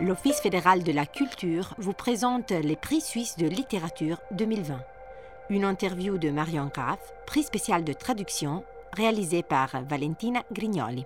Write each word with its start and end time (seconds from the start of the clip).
l'Office 0.00 0.40
fédéral 0.40 0.84
de 0.84 0.92
la 0.92 1.06
culture 1.06 1.74
vous 1.78 1.92
présente 1.92 2.50
les 2.52 2.76
prix 2.76 3.00
suisses 3.00 3.36
de 3.36 3.46
littérature 3.46 4.20
2020. 4.32 4.80
Une 5.50 5.64
interview 5.64 6.18
de 6.18 6.30
Marion 6.30 6.70
Graff, 6.72 7.00
prix 7.26 7.42
spécial 7.42 7.82
de 7.82 7.92
traduction, 7.92 8.64
réalisé 8.92 9.42
par 9.42 9.70
Valentina 9.88 10.42
Grignoli. 10.52 11.04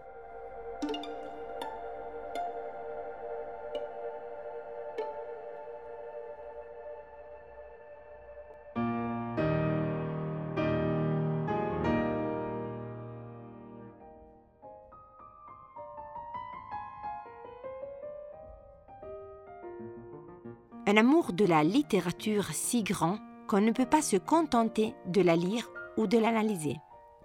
Un 20.93 20.99
amour 20.99 21.33
de 21.33 21.47
la 21.47 21.65
littérature 21.65 22.49
si 22.53 22.83
grand 22.83 23.17
qu'on 23.49 23.63
ne 23.63 23.73
peut 23.73 23.87
pas 23.87 24.03
se 24.03 24.19
contenter 24.19 24.95
de 25.07 25.23
la 25.23 25.37
lire 25.37 25.71
ou 25.97 26.07
de 26.07 26.19
l'analyser. 26.19 26.77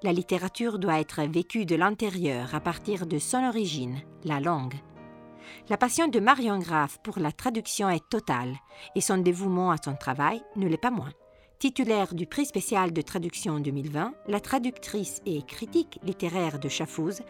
La 0.03 0.13
littérature 0.13 0.79
doit 0.79 1.01
être 1.01 1.23
vécue 1.23 1.65
de 1.65 1.75
l'intérieur 1.75 2.55
à 2.55 2.61
partir 2.61 3.05
de 3.05 3.19
son 3.19 3.43
origine, 3.43 3.99
la 4.23 4.39
langue. 4.39 4.75
La 5.67 5.75
passion 5.75 6.07
de 6.07 6.21
Marion 6.21 6.59
Graff 6.59 6.99
pour 7.03 7.19
la 7.19 7.33
traduction 7.33 7.89
est 7.89 8.07
totale 8.07 8.55
et 8.95 9.01
son 9.01 9.17
dévouement 9.17 9.71
à 9.71 9.75
son 9.83 9.95
travail 9.95 10.41
ne 10.55 10.69
l'est 10.69 10.77
pas 10.77 10.89
moins. 10.89 11.11
Titulaire 11.59 12.13
du 12.13 12.27
prix 12.27 12.45
spécial 12.45 12.93
de 12.93 13.01
traduction 13.01 13.59
2020, 13.59 14.13
la 14.27 14.39
traductrice 14.39 15.21
et 15.25 15.41
critique 15.41 15.99
littéraire 16.03 16.59
de 16.59 16.69
Schaffhouse 16.69 17.23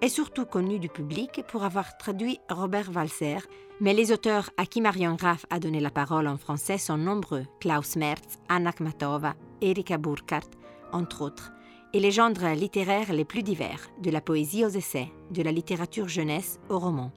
est 0.00 0.08
surtout 0.08 0.46
connue 0.46 0.78
du 0.78 0.88
public 0.88 1.42
pour 1.48 1.64
avoir 1.64 1.98
traduit 1.98 2.40
Robert 2.48 2.88
Walser, 2.94 3.40
mais 3.82 3.92
les 3.92 4.10
auteurs 4.10 4.48
à 4.56 4.64
qui 4.64 4.80
Marion 4.80 5.16
Graff 5.16 5.44
a 5.50 5.60
donné 5.60 5.80
la 5.80 5.90
parole 5.90 6.28
en 6.28 6.38
français 6.38 6.78
sont 6.78 6.96
nombreux 6.96 7.44
Klaus 7.60 7.96
Merz, 7.96 8.22
Anna 8.48 8.72
Kmatova, 8.72 9.34
Erika 9.60 9.98
Burkhardt, 9.98 10.48
entre 10.90 11.20
autres, 11.20 11.52
et 11.92 12.00
les 12.00 12.10
genres 12.10 12.54
littéraires 12.56 13.12
les 13.12 13.26
plus 13.26 13.42
divers, 13.42 13.90
de 14.00 14.10
la 14.10 14.22
poésie 14.22 14.64
aux 14.64 14.70
essais, 14.70 15.12
de 15.30 15.42
la 15.42 15.52
littérature 15.52 16.08
jeunesse 16.08 16.58
au 16.70 16.78
roman. 16.78 17.12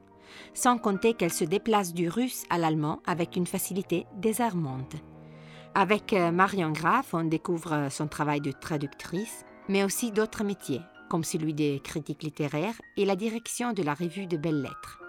Sans 0.54 0.78
compter 0.78 1.14
qu'elle 1.14 1.32
se 1.32 1.46
déplace 1.46 1.94
du 1.94 2.10
russe 2.10 2.44
à 2.50 2.58
l'allemand 2.58 3.00
avec 3.06 3.38
une 3.38 3.48
facilité 3.48 4.06
désarmante. 4.18 4.98
Avec 5.80 6.12
euh, 6.14 6.32
Marion 6.32 6.72
Graff, 6.72 7.14
on 7.14 7.24
découvre 7.24 7.90
son 7.92 8.08
travail 8.08 8.42
de 8.42 8.52
traductrice, 8.52 9.46
mais 9.70 9.84
aussi 9.84 10.12
d'autres 10.12 10.44
métiers, 10.44 10.82
comme 11.08 11.24
celui 11.24 11.54
des 11.54 11.80
critiques 11.84 12.24
littéraires 12.24 12.82
et 12.98 13.06
la 13.06 13.16
direction 13.16 13.74
de 13.74 13.84
la 13.84 13.94
revue 13.94 14.26
de 14.26 14.38
belles 14.38 14.64
lettres, 14.64 15.04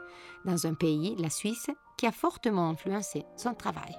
dans 0.44 0.66
un 0.66 0.74
pays, 0.74 1.16
la 1.19 1.30
Suisse, 1.30 1.70
qui 1.96 2.06
a 2.06 2.12
fortement 2.12 2.69
influencé 2.69 3.24
son 3.34 3.55
travail. 3.55 3.96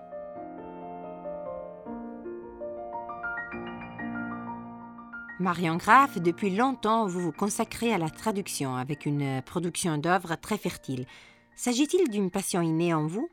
Marion 5.39 5.77
Graff, 5.77 6.19
depuis 6.19 6.55
longtemps, 6.55 7.07
vous 7.07 7.19
vous 7.19 7.31
consacrez 7.31 7.91
à 7.91 7.97
la 7.97 8.11
traduction 8.11 8.75
avec 8.75 9.07
une 9.07 9.41
production 9.41 9.97
d'œuvres 9.97 10.35
très 10.35 10.59
fertile. 10.59 11.07
S'agit-il 11.55 12.11
d'une 12.11 12.29
passion 12.29 12.61
innée 12.61 12.93
en 12.93 13.07
vous? 13.07 13.27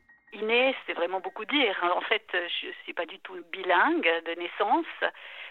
C'est 0.86 0.92
vraiment 0.92 1.20
beaucoup 1.20 1.44
dire. 1.44 1.76
En 1.82 2.00
fait, 2.02 2.26
je 2.32 2.66
ne 2.66 2.72
suis 2.84 2.92
pas 2.92 3.06
du 3.06 3.18
tout 3.20 3.34
bilingue 3.50 4.22
de 4.26 4.40
naissance, 4.40 4.86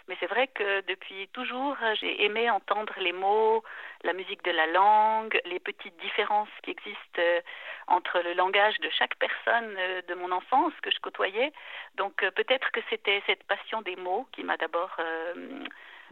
mais 0.08 0.16
c'est 0.20 0.28
vrai 0.28 0.48
que 0.48 0.82
depuis 0.82 1.28
toujours, 1.30 1.76
j'ai 2.00 2.24
aimé 2.24 2.50
entendre 2.50 2.94
les 2.98 3.12
mots, 3.12 3.64
la 4.04 4.14
musique 4.14 4.44
de 4.44 4.52
la 4.52 4.68
langue, 4.68 5.40
les 5.46 5.60
petites 5.60 5.98
différences 5.98 6.50
qui 6.64 6.72
existent 6.72 7.20
euh, 7.20 7.42
entre 7.88 8.20
le 8.20 8.34
langage 8.34 8.80
de 8.80 8.90
chaque 8.92 9.16
personne 9.16 9.76
euh, 9.78 10.02
de 10.04 10.14
mon 10.14 10.32
enfance 10.32 10.74
que 10.82 10.92
je 10.92 11.00
côtoyais. 11.00 11.52
Donc 11.96 12.22
euh, 12.24 12.30
peut-être 12.32 12.72
que 12.72 12.82
c'était 12.90 13.24
cette 13.26 13.44
passion 13.46 13.82
des 13.82 13.96
mots 13.96 14.28
qui 14.34 14.44
m'a 14.44 14.58
d'abord 14.58 14.98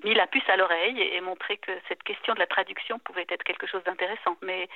mis 0.04 0.16
la 0.16 0.28
puce 0.28 0.48
à 0.50 0.58
l'oreille 0.58 1.00
et 1.00 1.22
montré 1.22 1.58
que 1.58 1.72
cette 1.88 2.04
question 2.04 2.34
de 2.34 2.40
la 2.40 2.48
traduction 2.48 2.98
pouvait 3.00 3.28
être 3.30 3.44
quelque 3.44 3.68
chose 3.68 3.84
d'intéressant. 3.84 4.36
Mais 4.42 4.68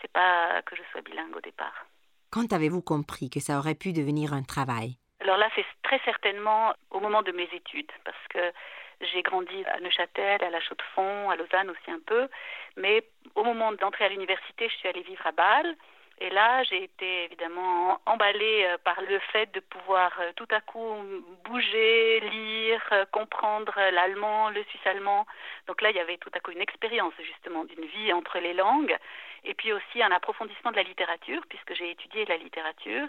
c'est 0.00 0.12
pas 0.12 0.62
que 0.62 0.76
je 0.76 0.82
sois 0.92 1.00
bilingue 1.00 1.34
au 1.34 1.40
départ. 1.40 1.86
Quand 2.30 2.52
avez-vous 2.52 2.82
compris 2.82 3.30
que 3.30 3.40
ça 3.40 3.58
aurait 3.58 3.74
pu 3.74 3.92
devenir 3.92 4.34
un 4.34 4.42
travail? 4.42 4.98
Alors 5.20 5.38
là, 5.38 5.48
c'est 5.54 5.64
très 5.82 5.98
certainement 6.04 6.74
au 6.90 7.00
moment 7.00 7.22
de 7.22 7.32
mes 7.32 7.48
études, 7.52 7.90
parce 8.04 8.28
que 8.28 8.52
j'ai 9.00 9.22
grandi 9.22 9.64
à 9.64 9.80
Neuchâtel, 9.80 10.42
à 10.44 10.50
La 10.50 10.60
Chaux-de-Fonds, 10.60 11.30
à 11.30 11.36
Lausanne 11.36 11.70
aussi 11.70 11.90
un 11.90 12.00
peu, 12.04 12.28
mais 12.76 13.02
au 13.34 13.44
moment 13.44 13.72
d'entrer 13.72 14.04
à 14.04 14.08
l'université, 14.08 14.68
je 14.68 14.74
suis 14.74 14.88
allée 14.88 15.02
vivre 15.02 15.26
à 15.26 15.32
Bâle. 15.32 15.74
Et 16.20 16.30
là, 16.30 16.64
j'ai 16.64 16.82
été 16.82 17.24
évidemment 17.24 18.00
emballée 18.04 18.64
euh, 18.66 18.76
par 18.82 19.00
le 19.02 19.20
fait 19.32 19.54
de 19.54 19.60
pouvoir 19.60 20.10
euh, 20.20 20.32
tout 20.34 20.48
à 20.50 20.60
coup 20.60 20.96
bouger, 21.44 22.20
lire, 22.20 22.82
euh, 22.90 23.04
comprendre 23.12 23.72
l'allemand, 23.92 24.50
le 24.50 24.64
suisse-allemand. 24.64 25.26
Donc 25.68 25.80
là, 25.80 25.90
il 25.90 25.96
y 25.96 26.00
avait 26.00 26.16
tout 26.16 26.30
à 26.34 26.40
coup 26.40 26.50
une 26.50 26.60
expérience 26.60 27.14
justement 27.22 27.64
d'une 27.64 27.84
vie 27.84 28.12
entre 28.12 28.40
les 28.40 28.52
langues 28.52 28.96
et 29.44 29.54
puis 29.54 29.72
aussi 29.72 30.02
un 30.02 30.10
approfondissement 30.10 30.70
de 30.70 30.76
la 30.76 30.82
littérature, 30.82 31.42
puisque 31.48 31.74
j'ai 31.74 31.90
étudié 31.90 32.24
la 32.26 32.36
littérature. 32.36 33.08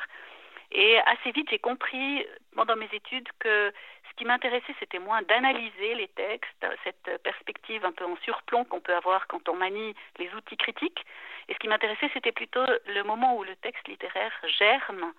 Et 0.72 1.00
assez 1.00 1.32
vite, 1.32 1.50
j'ai 1.50 1.60
compris 1.60 2.26
pendant 2.56 2.76
mes 2.76 2.90
études 2.92 3.28
que 3.40 3.74
ce 4.10 4.16
qui 4.16 4.26
m'intéressait, 4.26 4.76
c'était 4.80 5.00
moins 5.00 5.22
d'analyser 5.24 5.96
les 5.96 6.08
textes, 6.10 6.66
cette 6.84 7.24
perspective 7.24 7.84
un 7.86 7.92
peu 7.92 8.06
en 8.06 8.16
surplomb 8.18 8.66
qu'on 8.66 8.80
peut 8.80 8.96
avoir 8.96 9.26
quand 9.28 9.50
on 9.50 9.56
manie 9.56 9.96
les 10.18 10.32
outils 10.36 10.58
critiques. 10.58 11.06
Et 11.48 11.54
ce 11.54 11.60
qui 11.60 11.68
m'intéressait, 11.68 12.10
c'était 12.14 12.32
plutôt 12.32 12.66
le 12.88 13.02
moment 13.04 13.36
où 13.38 13.44
le 13.44 13.56
texte 13.58 13.88
littéraire 13.88 14.32
germe, 14.60 15.14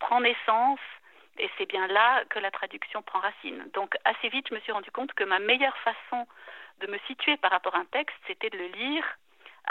prend 0.00 0.20
naissance, 0.20 0.80
et 1.38 1.48
c'est 1.56 1.66
bien 1.66 1.86
là 1.86 2.24
que 2.28 2.38
la 2.38 2.50
traduction 2.50 3.02
prend 3.02 3.20
racine. 3.20 3.70
Donc 3.72 3.96
assez 4.04 4.28
vite, 4.28 4.48
je 4.50 4.54
me 4.54 4.60
suis 4.60 4.72
rendu 4.72 4.90
compte 4.90 5.12
que 5.14 5.24
ma 5.24 5.38
meilleure 5.38 5.76
façon 5.78 6.26
de 6.80 6.86
me 6.88 6.98
situer 7.06 7.36
par 7.38 7.50
rapport 7.50 7.74
à 7.74 7.78
un 7.78 7.84
texte, 7.86 8.16
c'était 8.26 8.50
de 8.50 8.58
le 8.58 8.66
lire 8.66 9.04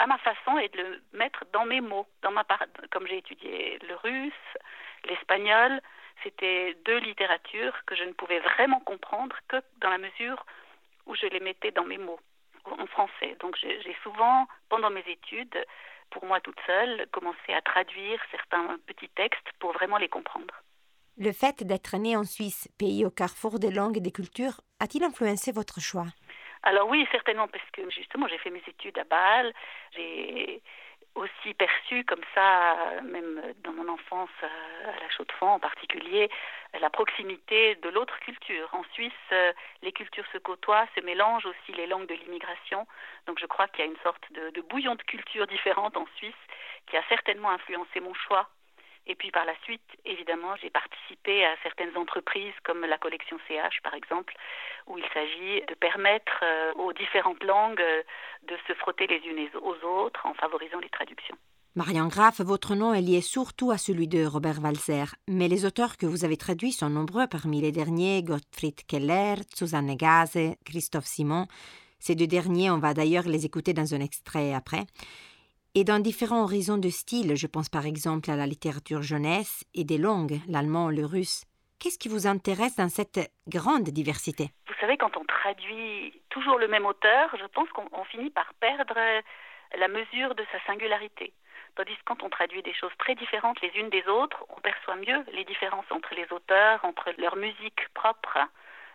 à 0.00 0.06
ma 0.06 0.18
façon 0.18 0.58
et 0.58 0.68
de 0.68 0.78
le 0.78 1.02
mettre 1.12 1.44
dans 1.52 1.66
mes 1.66 1.82
mots, 1.82 2.06
dans 2.22 2.30
ma 2.32 2.44
comme 2.90 3.06
j'ai 3.06 3.18
étudié 3.18 3.78
le 3.86 3.94
russe, 3.96 4.48
l'espagnol, 5.04 5.80
c'était 6.22 6.74
deux 6.86 6.98
littératures 6.98 7.76
que 7.86 7.94
je 7.94 8.04
ne 8.04 8.12
pouvais 8.12 8.40
vraiment 8.40 8.80
comprendre 8.80 9.36
que 9.48 9.56
dans 9.80 9.90
la 9.90 9.98
mesure 9.98 10.44
où 11.06 11.14
je 11.14 11.26
les 11.26 11.40
mettais 11.40 11.70
dans 11.70 11.84
mes 11.84 11.98
mots 11.98 12.20
en 12.64 12.86
français. 12.86 13.36
Donc 13.40 13.56
j'ai 13.56 13.96
souvent, 14.02 14.46
pendant 14.70 14.90
mes 14.90 15.04
études, 15.06 15.58
pour 16.10 16.24
moi 16.24 16.40
toute 16.40 16.60
seule, 16.66 17.06
commencé 17.12 17.52
à 17.52 17.60
traduire 17.60 18.20
certains 18.30 18.78
petits 18.86 19.10
textes 19.10 19.50
pour 19.58 19.72
vraiment 19.72 19.98
les 19.98 20.08
comprendre. 20.08 20.54
Le 21.18 21.32
fait 21.32 21.62
d'être 21.62 21.98
né 21.98 22.16
en 22.16 22.24
Suisse, 22.24 22.68
pays 22.78 23.04
au 23.04 23.10
carrefour 23.10 23.58
des 23.58 23.70
langues 23.70 23.98
et 23.98 24.00
des 24.00 24.12
cultures, 24.12 24.62
a-t-il 24.78 25.04
influencé 25.04 25.52
votre 25.52 25.78
choix? 25.78 26.06
Alors 26.62 26.88
oui, 26.88 27.06
certainement, 27.10 27.48
parce 27.48 27.68
que 27.72 27.88
justement, 27.90 28.28
j'ai 28.28 28.38
fait 28.38 28.50
mes 28.50 28.62
études 28.66 28.98
à 28.98 29.04
Bâle, 29.04 29.52
j'ai 29.96 30.60
aussi 31.14 31.54
perçu 31.54 32.04
comme 32.04 32.22
ça, 32.34 32.76
même 33.02 33.42
dans 33.64 33.72
mon 33.72 33.88
enfance 33.88 34.30
à 34.42 35.00
la 35.00 35.10
Chaux-de-Fonds 35.10 35.54
en 35.54 35.58
particulier, 35.58 36.30
la 36.80 36.90
proximité 36.90 37.74
de 37.76 37.88
l'autre 37.88 38.18
culture. 38.20 38.68
En 38.72 38.84
Suisse, 38.92 39.12
les 39.82 39.92
cultures 39.92 40.26
se 40.32 40.38
côtoient, 40.38 40.86
se 40.94 41.00
mélangent 41.00 41.46
aussi 41.46 41.72
les 41.72 41.86
langues 41.86 42.06
de 42.06 42.14
l'immigration. 42.14 42.86
Donc 43.26 43.38
je 43.40 43.46
crois 43.46 43.66
qu'il 43.68 43.84
y 43.84 43.88
a 43.88 43.90
une 43.90 43.98
sorte 44.02 44.22
de, 44.32 44.50
de 44.50 44.60
bouillon 44.60 44.94
de 44.94 45.02
cultures 45.02 45.46
différentes 45.46 45.96
en 45.96 46.06
Suisse 46.16 46.34
qui 46.86 46.96
a 46.96 47.02
certainement 47.08 47.50
influencé 47.50 48.00
mon 48.00 48.14
choix 48.14 48.48
et 49.06 49.14
puis 49.14 49.30
par 49.30 49.44
la 49.44 49.54
suite, 49.64 49.82
évidemment, 50.04 50.54
j'ai 50.56 50.70
participé 50.70 51.44
à 51.44 51.56
certaines 51.62 51.96
entreprises 51.96 52.54
comme 52.64 52.84
la 52.84 52.98
collection 52.98 53.38
CH 53.48 53.80
par 53.82 53.94
exemple, 53.94 54.34
où 54.86 54.98
il 54.98 55.04
s'agit 55.12 55.62
de 55.66 55.74
permettre 55.74 56.40
euh, 56.42 56.72
aux 56.74 56.92
différentes 56.92 57.42
langues 57.44 57.80
euh, 57.80 58.02
de 58.44 58.56
se 58.68 58.74
frotter 58.74 59.06
les 59.06 59.20
unes 59.26 59.48
aux 59.62 59.76
autres 59.86 60.26
en 60.26 60.34
favorisant 60.34 60.78
les 60.80 60.88
traductions. 60.90 61.36
Marianne 61.76 62.08
Graff, 62.08 62.40
votre 62.40 62.74
nom 62.74 62.92
est 62.92 63.00
lié 63.00 63.20
surtout 63.20 63.70
à 63.70 63.78
celui 63.78 64.08
de 64.08 64.24
Robert 64.24 64.60
Walser, 64.60 65.04
mais 65.28 65.46
les 65.46 65.64
auteurs 65.64 65.96
que 65.96 66.06
vous 66.06 66.24
avez 66.24 66.36
traduits 66.36 66.72
sont 66.72 66.90
nombreux 66.90 67.28
parmi 67.28 67.60
les 67.60 67.70
derniers 67.70 68.24
Gottfried 68.24 68.84
Keller, 68.86 69.36
Susanne 69.54 69.94
Gase, 69.94 70.56
Christophe 70.64 71.06
Simon. 71.06 71.46
Ces 72.00 72.16
deux 72.16 72.26
derniers, 72.26 72.70
on 72.70 72.78
va 72.78 72.92
d'ailleurs 72.92 73.28
les 73.28 73.46
écouter 73.46 73.72
dans 73.72 73.94
un 73.94 74.00
extrait 74.00 74.52
après 74.52 74.84
et 75.74 75.84
dans 75.84 76.00
différents 76.00 76.42
horizons 76.42 76.78
de 76.78 76.88
style. 76.88 77.36
Je 77.36 77.46
pense 77.46 77.68
par 77.68 77.86
exemple 77.86 78.30
à 78.30 78.36
la 78.36 78.46
littérature 78.46 79.02
jeunesse 79.02 79.64
et 79.74 79.84
des 79.84 79.98
langues, 79.98 80.40
l'allemand, 80.48 80.90
le 80.90 81.04
russe. 81.04 81.44
Qu'est-ce 81.78 81.98
qui 81.98 82.08
vous 82.08 82.26
intéresse 82.26 82.76
dans 82.76 82.88
cette 82.88 83.32
grande 83.48 83.88
diversité? 83.88 84.50
Vous 84.66 84.74
savez, 84.80 84.96
quand 84.98 85.16
on 85.16 85.24
traduit 85.24 86.12
toujours 86.28 86.58
le 86.58 86.68
même 86.68 86.86
auteur, 86.86 87.34
je 87.38 87.46
pense 87.46 87.68
qu'on 87.70 88.04
finit 88.04 88.30
par 88.30 88.52
perdre 88.54 88.98
la 89.78 89.88
mesure 89.88 90.34
de 90.34 90.44
sa 90.52 90.60
singularité. 90.66 91.32
Tandis 91.76 91.96
que 91.96 92.04
quand 92.04 92.22
on 92.22 92.28
traduit 92.28 92.62
des 92.62 92.74
choses 92.74 92.92
très 92.98 93.14
différentes 93.14 93.60
les 93.62 93.72
unes 93.76 93.90
des 93.90 94.06
autres, 94.08 94.44
on 94.54 94.60
perçoit 94.60 94.96
mieux 94.96 95.24
les 95.32 95.44
différences 95.44 95.90
entre 95.90 96.14
les 96.14 96.26
auteurs, 96.32 96.84
entre 96.84 97.12
leur 97.16 97.36
musique 97.36 97.88
propre. 97.94 98.38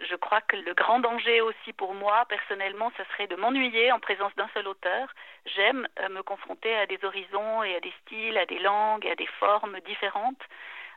Je 0.01 0.15
crois 0.15 0.41
que 0.41 0.57
le 0.57 0.73
grand 0.73 0.99
danger 0.99 1.41
aussi 1.41 1.73
pour 1.73 1.93
moi, 1.93 2.25
personnellement, 2.27 2.91
ce 2.97 3.03
serait 3.11 3.27
de 3.27 3.35
m'ennuyer 3.35 3.91
en 3.91 3.99
présence 3.99 4.35
d'un 4.35 4.49
seul 4.53 4.67
auteur. 4.67 5.13
J'aime 5.45 5.87
euh, 5.99 6.09
me 6.09 6.21
confronter 6.21 6.75
à 6.75 6.85
des 6.85 6.99
horizons 7.03 7.63
et 7.63 7.75
à 7.75 7.79
des 7.79 7.93
styles, 8.01 8.37
à 8.37 8.45
des 8.45 8.59
langues, 8.59 9.05
et 9.05 9.11
à 9.11 9.15
des 9.15 9.29
formes 9.39 9.79
différentes. 9.81 10.41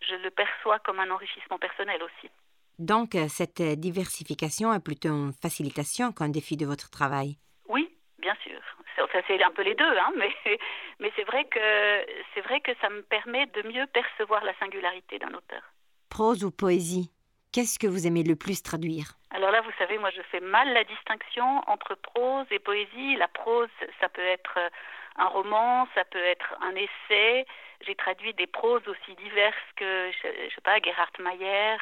Je 0.09 0.15
le 0.17 0.31
perçois 0.31 0.79
comme 0.81 1.01
un 1.01 1.11
enrichissement 1.11 1.59
personnel 1.59 2.03
aussi. 2.03 2.31
Donc, 2.79 3.15
euh, 3.15 3.27
cette 3.29 3.63
diversification 3.63 4.73
est 4.73 4.85
plutôt 4.85 5.09
une 5.09 5.33
facilitation 5.33 6.13
qu'un 6.13 6.29
défi 6.29 6.57
de 6.57 6.67
votre 6.67 6.91
travail? 6.91 7.39
Oui, 7.69 7.91
bien 8.19 8.35
sûr. 8.43 8.61
Ça, 8.97 9.23
c'est 9.27 9.43
un 9.43 9.51
peu 9.51 9.63
les 9.63 9.75
deux, 9.75 9.85
hein, 9.85 10.13
mais, 10.17 10.33
mais 11.01 11.13
c'est 11.17 11.25
vrai 11.25 11.45
que 11.45 11.59
c'est 12.35 12.41
vrai 12.43 12.61
que 12.61 12.73
ça 12.81 12.91
me 12.91 13.03
permet 13.03 13.47
de 13.47 13.63
mieux 13.69 13.87
percevoir 13.87 14.45
la 14.45 14.57
singularité 14.59 15.19
d'un 15.19 15.35
auteur. 15.35 15.63
Prose 16.11 16.45
ou 16.45 16.51
poésie? 16.51 17.11
Qu'est-ce 17.53 17.79
que 17.79 17.87
vous 17.87 18.07
aimez 18.07 18.23
le 18.23 18.37
plus 18.37 18.63
traduire? 18.63 19.15
Alors 19.31 19.51
là, 19.51 19.61
vous 19.63 19.73
savez, 19.79 19.99
moi, 19.99 20.11
je 20.11 20.23
fais 20.31 20.41
mal 20.41 20.73
la 20.73 20.85
distinction 20.85 21.63
entre 21.67 21.95
prose 21.95 22.47
et 22.51 22.59
poésie. 22.59 23.17
La 23.17 23.29
prose, 23.29 23.69
ça 24.01 24.09
peut 24.09 24.25
être 24.25 24.59
un 25.17 25.27
roman, 25.27 25.89
ça 25.95 26.05
peut 26.05 26.23
être 26.23 26.55
un 26.61 26.75
essai. 26.75 27.47
J'ai 27.87 27.95
traduit 27.95 28.35
des 28.35 28.47
proses 28.47 28.87
aussi 28.89 29.15
diverses 29.23 29.57
que, 29.77 30.11
je, 30.23 30.45
ne 30.45 30.51
sais 30.51 30.61
pas, 30.63 30.81
Gerhard 30.81 31.13
Mayer, 31.21 31.77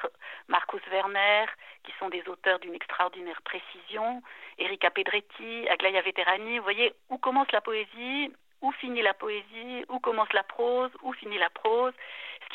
Marcus 0.49 0.83
Werner, 0.91 1.47
qui 1.85 1.93
sont 1.99 2.11
des 2.11 2.23
auteurs 2.29 2.59
d'une 2.59 2.75
extraordinaire 2.75 3.41
précision, 3.43 4.23
Erika 4.59 4.91
Pedretti, 4.91 5.69
Aglaya 5.69 6.03
Veterani. 6.03 6.59
Vous 6.59 6.65
voyez 6.65 6.93
où 7.09 7.19
commence 7.19 7.51
la 7.53 7.61
poésie, 7.61 8.31
où 8.61 8.73
finit 8.73 9.03
la 9.03 9.15
poésie, 9.15 9.85
où 9.89 9.99
commence 9.99 10.33
la 10.33 10.43
prose, 10.43 10.91
où 11.03 11.13
finit 11.13 11.39
la 11.39 11.51
prose? 11.51 11.95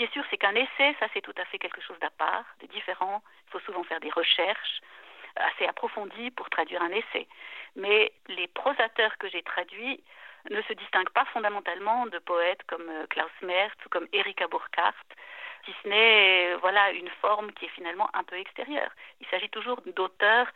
Qui 0.02 0.06
est 0.06 0.14
sûr, 0.14 0.24
c'est 0.32 0.38
qu'un 0.38 0.56
essai, 0.56 0.96
ça 1.00 1.06
c'est 1.14 1.22
tout 1.22 1.36
à 1.38 1.46
fait 1.46 1.60
quelque 1.60 1.80
chose 1.80 2.00
d'à 2.00 2.10
part, 2.10 2.44
de 2.60 2.66
différent. 2.66 3.22
Il 3.46 3.52
faut 3.52 3.60
souvent 3.60 3.84
faire 3.84 4.00
des 4.00 4.10
recherches 4.10 4.82
assez 5.36 5.68
approfondies 5.68 6.32
pour 6.32 6.50
traduire 6.50 6.82
un 6.82 6.90
essai. 6.90 7.28
Mais 7.76 8.12
les 8.28 8.48
prosateurs 8.48 9.16
que 9.20 9.30
j'ai 9.30 9.44
traduits 9.44 10.04
ne 10.50 10.60
se 10.64 10.74
distinguent 10.74 11.12
pas 11.12 11.26
fondamentalement 11.26 12.08
de 12.08 12.18
poètes 12.18 12.64
comme 12.66 12.90
euh, 12.90 13.06
Klaus 13.12 13.30
Merz 13.44 13.76
ou 13.86 13.90
comme 13.90 14.08
Erika 14.12 14.48
Burkhardt, 14.48 14.98
si 15.66 15.72
ce 15.84 15.88
n'est 15.88 16.56
voilà 16.56 16.90
une 16.94 17.12
forme 17.22 17.52
qui 17.52 17.66
est 17.66 17.76
finalement 17.76 18.10
un 18.16 18.24
peu 18.24 18.38
extérieure. 18.38 18.90
Il 19.20 19.28
s'agit 19.28 19.50
toujours 19.50 19.84
d'auteurs 19.86 20.48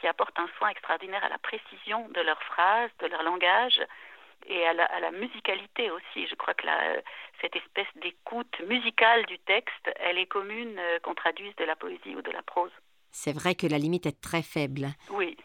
qui 0.00 0.06
apportent 0.06 0.38
un 0.38 0.48
soin 0.56 0.70
extraordinaire 0.70 1.22
à 1.22 1.28
la 1.28 1.38
précision 1.38 2.08
de 2.08 2.20
leurs 2.22 2.42
phrases, 2.44 2.90
de 3.00 3.08
leur 3.08 3.22
langage, 3.24 3.78
et 4.48 4.66
à 4.66 4.72
la, 4.72 5.10
musicalité 5.12 5.90
aussi. 5.90 6.26
Je 6.26 6.34
crois 6.34 6.54
que 6.54 6.66
la, 6.66 7.00
cette 7.40 7.56
espèce 7.56 7.88
d'écoute 7.96 8.60
musicale 8.68 9.24
du 9.26 9.38
texte, 9.40 9.90
elle 9.96 10.18
est 10.18 10.26
commune 10.26 10.78
euh, 10.78 10.98
qu'on 11.00 11.14
traduise 11.14 11.54
de 11.56 11.64
la 11.64 11.76
poésie 11.76 12.14
ou 12.14 12.22
de 12.22 12.30
la 12.30 12.42
prose. 12.42 12.72
C'est 13.10 13.34
vrai 13.34 13.54
que 13.54 13.66
la 13.66 13.78
limite 13.78 14.06
est 14.06 14.20
très 14.20 14.42
faible. 14.42 14.88
Oui. 15.10 15.36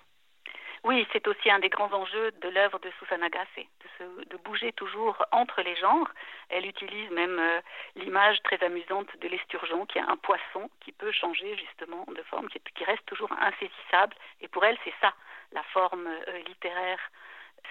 Oui, 0.83 1.07
c'est 1.13 1.27
aussi 1.27 1.49
un 1.51 1.59
des 1.59 1.69
grands 1.69 1.93
enjeux 1.93 2.31
de 2.41 2.49
l'œuvre 2.49 2.79
de 2.79 2.89
Susanna 2.97 3.29
Gassé, 3.29 3.69
de, 3.99 4.23
de, 4.25 4.37
bouger 4.37 4.73
toujours 4.73 5.23
entre 5.31 5.61
les 5.61 5.75
genres. 5.75 6.09
Elle 6.49 6.65
utilise 6.65 7.09
même 7.11 7.37
euh, 7.37 7.61
l'image 7.95 8.41
très 8.43 8.61
amusante 8.63 9.07
de 9.21 9.27
l'esturgeon, 9.27 9.85
qui 9.85 9.99
est 9.99 10.01
un 10.01 10.17
poisson 10.17 10.71
qui 10.83 10.91
peut 10.91 11.11
changer 11.11 11.55
justement 11.55 12.03
de 12.07 12.23
forme, 12.23 12.49
qui, 12.49 12.59
qui 12.75 12.83
reste 12.83 13.05
toujours 13.05 13.31
insaisissable. 13.31 14.15
Et 14.41 14.47
pour 14.47 14.65
elle, 14.65 14.77
c'est 14.83 14.93
ça, 15.01 15.13
la 15.51 15.61
forme 15.71 16.07
euh, 16.07 16.39
littéraire 16.47 16.99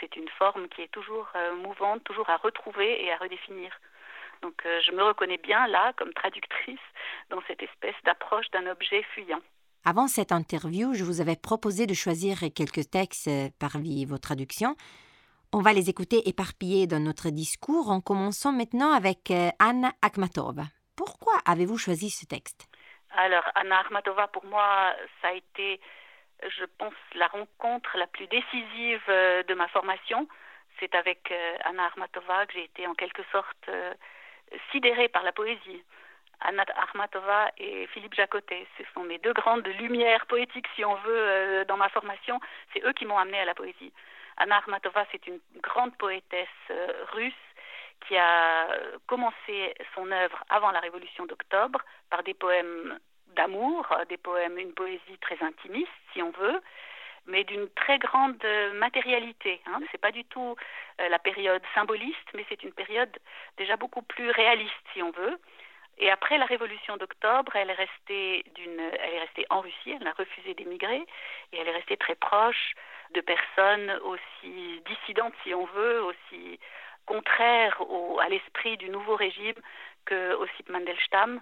c'est 0.01 0.17
une 0.17 0.29
forme 0.29 0.69
qui 0.69 0.83
est 0.83 0.93
toujours 0.93 1.29
euh, 1.35 1.55
mouvante, 1.57 2.05
toujours 2.05 2.29
à 2.31 2.37
retrouver 2.37 3.05
et 3.05 3.13
à 3.13 3.17
redéfinir. 3.17 3.73
Donc 4.43 4.55
euh, 4.65 4.81
je 4.87 4.93
me 4.93 5.03
reconnais 5.03 5.39
bien 5.39 5.67
là, 5.67 5.93
comme 5.97 6.13
traductrice, 6.13 6.79
dans 7.29 7.41
cette 7.47 7.63
espèce 7.63 7.95
d'approche 8.05 8.51
d'un 8.51 8.67
objet 8.67 9.03
fuyant. 9.15 9.41
Avant 9.85 10.09
cette 10.09 10.33
interview, 10.33 10.95
je 10.95 11.05
vous 11.05 11.21
avais 11.21 11.37
proposé 11.37 11.87
de 11.87 11.95
choisir 11.95 12.39
quelques 12.55 12.91
textes 12.91 13.29
euh, 13.29 13.49
parmi 13.59 14.05
vos 14.05 14.19
traductions. 14.19 14.77
On 15.53 15.63
va 15.63 15.73
les 15.73 15.91
écouter 15.91 16.29
éparpillés 16.29 16.87
dans 16.87 17.01
notre 17.01 17.31
discours 17.31 17.91
en 17.91 18.01
commençant 18.01 18.53
maintenant 18.53 18.93
avec 18.93 19.33
Anna 19.59 19.91
Akhmatova. 20.01 20.63
Pourquoi 20.95 21.33
avez-vous 21.45 21.77
choisi 21.77 22.09
ce 22.09 22.25
texte? 22.25 22.69
Alors, 23.17 23.43
Anna 23.57 23.81
Akhmatova, 23.81 24.29
pour 24.29 24.45
moi, 24.45 24.95
ça 25.21 25.29
a 25.29 25.33
été 25.33 25.81
je 26.49 26.65
pense, 26.79 26.95
la 27.15 27.27
rencontre 27.29 27.97
la 27.97 28.07
plus 28.07 28.27
décisive 28.27 29.03
euh, 29.09 29.43
de 29.43 29.55
ma 29.55 29.69
formation. 29.69 30.29
C'est 30.79 30.95
avec 30.95 31.31
euh, 31.31 31.57
Anna 31.65 31.85
Armatova 31.85 32.47
que 32.47 32.55
j'ai 32.55 32.65
été 32.65 32.87
en 32.87 32.95
quelque 32.95 33.23
sorte 33.31 33.69
euh, 33.69 33.93
sidérée 34.73 35.09
par 35.09 35.23
la 35.23 35.33
poésie. 35.33 35.83
Anna 36.41 36.65
Armatova 36.75 37.51
et 37.59 37.87
Philippe 37.89 38.15
Jacotet, 38.15 38.67
ce 38.79 38.85
sont 38.95 39.05
mes 39.05 39.19
deux 39.19 39.35
grandes 39.35 39.67
lumières 39.67 40.25
poétiques, 40.27 40.69
si 40.75 40.85
on 40.87 40.95
veut, 40.95 41.67
dans 41.67 41.77
ma 41.77 41.91
formation. 41.91 42.41
C'est 42.73 42.83
eux 42.83 42.95
qui 42.95 43.05
m'ont 43.05 43.19
amenée 43.19 43.41
à 43.41 43.45
la 43.45 43.55
poésie. 43.55 43.93
Anna 44.39 44.57
Armatova, 44.57 45.05
c'est 45.13 45.27
une 45.27 45.39
grande 45.57 45.95
poétesse 45.99 46.49
russe 47.13 47.35
qui 48.09 48.17
a 48.17 48.69
commencé 49.07 49.75
son 49.95 50.11
œuvre 50.11 50.43
avant 50.49 50.71
la 50.71 50.81
Révolution 50.81 51.27
d'octobre 51.27 51.83
par 52.09 52.23
des 52.23 52.33
poèmes 52.33 52.99
d'amour, 53.41 53.87
euh, 53.93 54.05
des 54.07 54.19
poèmes, 54.19 54.59
une 54.59 54.75
poésie 54.75 55.19
très 55.21 55.39
intimiste, 55.43 55.99
si 56.13 56.23
on 56.23 56.31
veut, 56.31 56.61
mais 57.27 57.45
d'une 57.45 57.69
très 57.71 57.99
grande 57.99 58.43
euh, 58.45 58.73
matérialité. 58.75 59.61
Hein. 59.67 59.81
C'est 59.91 60.01
pas 60.01 60.13
du 60.13 60.25
tout 60.25 60.57
euh, 61.01 61.09
la 61.09 61.19
période 61.19 61.63
symboliste, 61.75 62.29
mais 62.35 62.45
c'est 62.49 62.63
une 62.63 62.73
période 62.73 63.15
déjà 63.57 63.77
beaucoup 63.77 64.03
plus 64.03 64.31
réaliste, 64.31 64.85
si 64.93 65.03
on 65.03 65.11
veut. 65.11 65.39
Et 65.99 66.11
après 66.11 66.39
la 66.39 66.47
révolution 66.47 66.97
d'octobre, 66.97 67.55
elle 67.57 67.71
est 67.71 67.75
restée 67.75 68.45
en 69.51 69.61
Russie, 69.61 69.97
elle 70.01 70.07
a 70.07 70.13
refusé 70.13 70.55
d'émigrer, 70.55 71.03
et 71.53 71.59
elle 71.59 71.69
est 71.69 71.79
restée 71.81 71.99
très 71.99 72.15
proche 72.15 72.75
de 73.15 73.21
personnes 73.21 73.91
aussi 74.05 74.83
dissidentes, 74.87 75.35
si 75.43 75.53
on 75.55 75.67
veut, 75.67 76.03
aussi 76.05 76.59
contraires 77.07 77.83
à 78.23 78.29
l'esprit 78.29 78.77
du 78.77 78.89
nouveau 78.89 79.17
régime 79.17 79.61
que 80.05 80.35
Ossip 80.35 80.69
Mandelstam, 80.69 81.41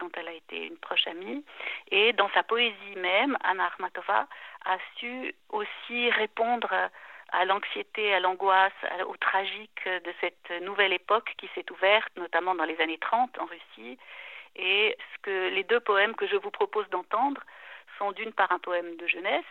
dont 0.00 0.10
elle 0.14 0.28
a 0.28 0.32
été 0.32 0.66
une 0.66 0.76
proche 0.76 1.06
amie. 1.06 1.44
Et 1.90 2.12
dans 2.12 2.30
sa 2.30 2.42
poésie 2.42 2.96
même, 2.96 3.36
Anna 3.44 3.66
Akhmatova 3.66 4.26
a 4.64 4.78
su 4.96 5.34
aussi 5.50 6.10
répondre 6.10 6.72
à 7.30 7.44
l'anxiété, 7.44 8.14
à 8.14 8.20
l'angoisse, 8.20 8.72
au 9.06 9.16
tragique 9.16 9.84
de 9.86 10.12
cette 10.20 10.62
nouvelle 10.62 10.92
époque 10.92 11.34
qui 11.38 11.48
s'est 11.54 11.70
ouverte, 11.70 12.10
notamment 12.16 12.54
dans 12.54 12.64
les 12.64 12.80
années 12.80 12.98
30 12.98 13.38
en 13.38 13.44
Russie. 13.44 13.98
Et 14.56 14.96
ce 15.14 15.18
que 15.22 15.48
les 15.50 15.64
deux 15.64 15.80
poèmes 15.80 16.14
que 16.14 16.26
je 16.26 16.36
vous 16.36 16.50
propose 16.50 16.88
d'entendre 16.88 17.42
sont 17.98 18.12
d'une 18.12 18.32
part 18.32 18.50
un 18.52 18.58
poème 18.58 18.96
de 18.96 19.06
jeunesse 19.06 19.44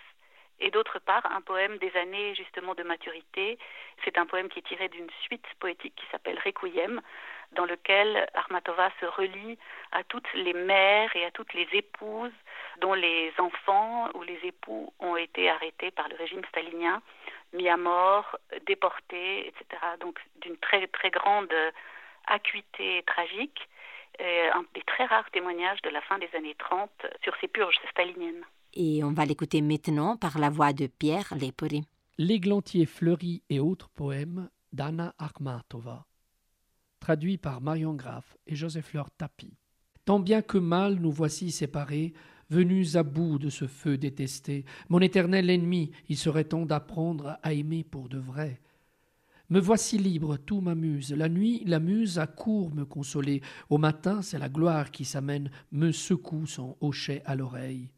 et 0.59 0.71
d'autre 0.71 0.99
part 0.99 1.25
un 1.31 1.41
poème 1.41 1.77
des 1.77 1.95
années 1.95 2.33
justement 2.35 2.73
de 2.73 2.83
maturité. 2.83 3.57
C'est 4.03 4.17
un 4.17 4.25
poème 4.25 4.49
qui 4.49 4.59
est 4.59 4.67
tiré 4.67 4.89
d'une 4.89 5.09
suite 5.21 5.45
poétique 5.59 5.95
qui 5.95 6.05
s'appelle 6.11 6.39
Requiem, 6.43 7.01
dans 7.53 7.65
lequel 7.65 8.27
Armatova 8.33 8.89
se 8.99 9.05
relie 9.05 9.57
à 9.91 10.03
toutes 10.03 10.31
les 10.33 10.53
mères 10.53 11.15
et 11.15 11.25
à 11.25 11.31
toutes 11.31 11.53
les 11.53 11.67
épouses 11.73 12.31
dont 12.81 12.93
les 12.93 13.31
enfants 13.39 14.09
ou 14.13 14.23
les 14.23 14.39
époux 14.43 14.93
ont 14.99 15.15
été 15.15 15.49
arrêtés 15.49 15.91
par 15.91 16.07
le 16.09 16.15
régime 16.15 16.43
stalinien, 16.49 17.01
mis 17.53 17.69
à 17.69 17.77
mort, 17.77 18.37
déportés, 18.65 19.47
etc. 19.47 19.81
Donc 19.99 20.19
d'une 20.41 20.57
très 20.57 20.87
très 20.87 21.09
grande 21.09 21.53
acuité 22.27 23.03
tragique, 23.07 23.67
et 24.19 24.47
un 24.49 24.65
des 24.73 24.81
très 24.81 25.05
rares 25.05 25.29
témoignages 25.31 25.81
de 25.83 25.89
la 25.89 26.01
fin 26.01 26.17
des 26.17 26.29
années 26.35 26.55
30 26.57 26.89
sur 27.23 27.33
ces 27.39 27.47
purges 27.47 27.75
staliniennes. 27.91 28.43
Et 28.73 29.03
on 29.03 29.11
va 29.11 29.25
l'écouter 29.25 29.61
maintenant 29.61 30.17
par 30.17 30.37
la 30.37 30.49
voix 30.49 30.73
de 30.73 30.87
Pierre 30.87 31.33
Lepori. 31.39 31.83
L'églantier 32.17 32.85
fleuri 32.85 33.43
et 33.49 33.59
autres 33.59 33.89
poèmes 33.89 34.49
d'Anna 34.73 35.13
Akhmatova 35.19 36.05
traduit 36.99 37.37
par 37.37 37.61
Marion 37.61 37.93
Graff 37.93 38.37
et 38.47 38.55
Joseph 38.55 38.85
Fleur 38.85 39.09
Tapie. 39.11 39.57
Tant 40.05 40.19
bien 40.19 40.41
que 40.41 40.57
mal 40.57 40.95
nous 40.95 41.11
voici 41.11 41.51
séparés, 41.51 42.13
venus 42.49 42.95
à 42.95 43.03
bout 43.03 43.39
de 43.39 43.49
ce 43.49 43.67
feu 43.67 43.97
détesté. 43.97 44.65
Mon 44.89 44.99
éternel 44.99 45.49
ennemi, 45.49 45.91
il 46.09 46.17
serait 46.17 46.45
temps 46.45 46.65
d'apprendre 46.65 47.37
à 47.43 47.53
aimer 47.53 47.83
pour 47.83 48.09
de 48.09 48.17
vrai. 48.17 48.61
Me 49.49 49.59
voici 49.59 49.97
libre, 49.97 50.35
tout 50.37 50.59
m'amuse. 50.59 51.13
La 51.13 51.29
nuit, 51.29 51.63
la 51.65 51.79
muse 51.79 52.19
accourt 52.19 52.73
me 52.73 52.83
consoler. 52.83 53.41
Au 53.69 53.77
matin, 53.77 54.21
c'est 54.21 54.39
la 54.39 54.49
gloire 54.49 54.91
qui 54.91 55.05
s'amène, 55.05 55.49
me 55.71 55.91
secoue 55.91 56.45
son 56.45 56.75
hochet 56.81 57.21
à 57.25 57.35
l'oreille. 57.35 57.91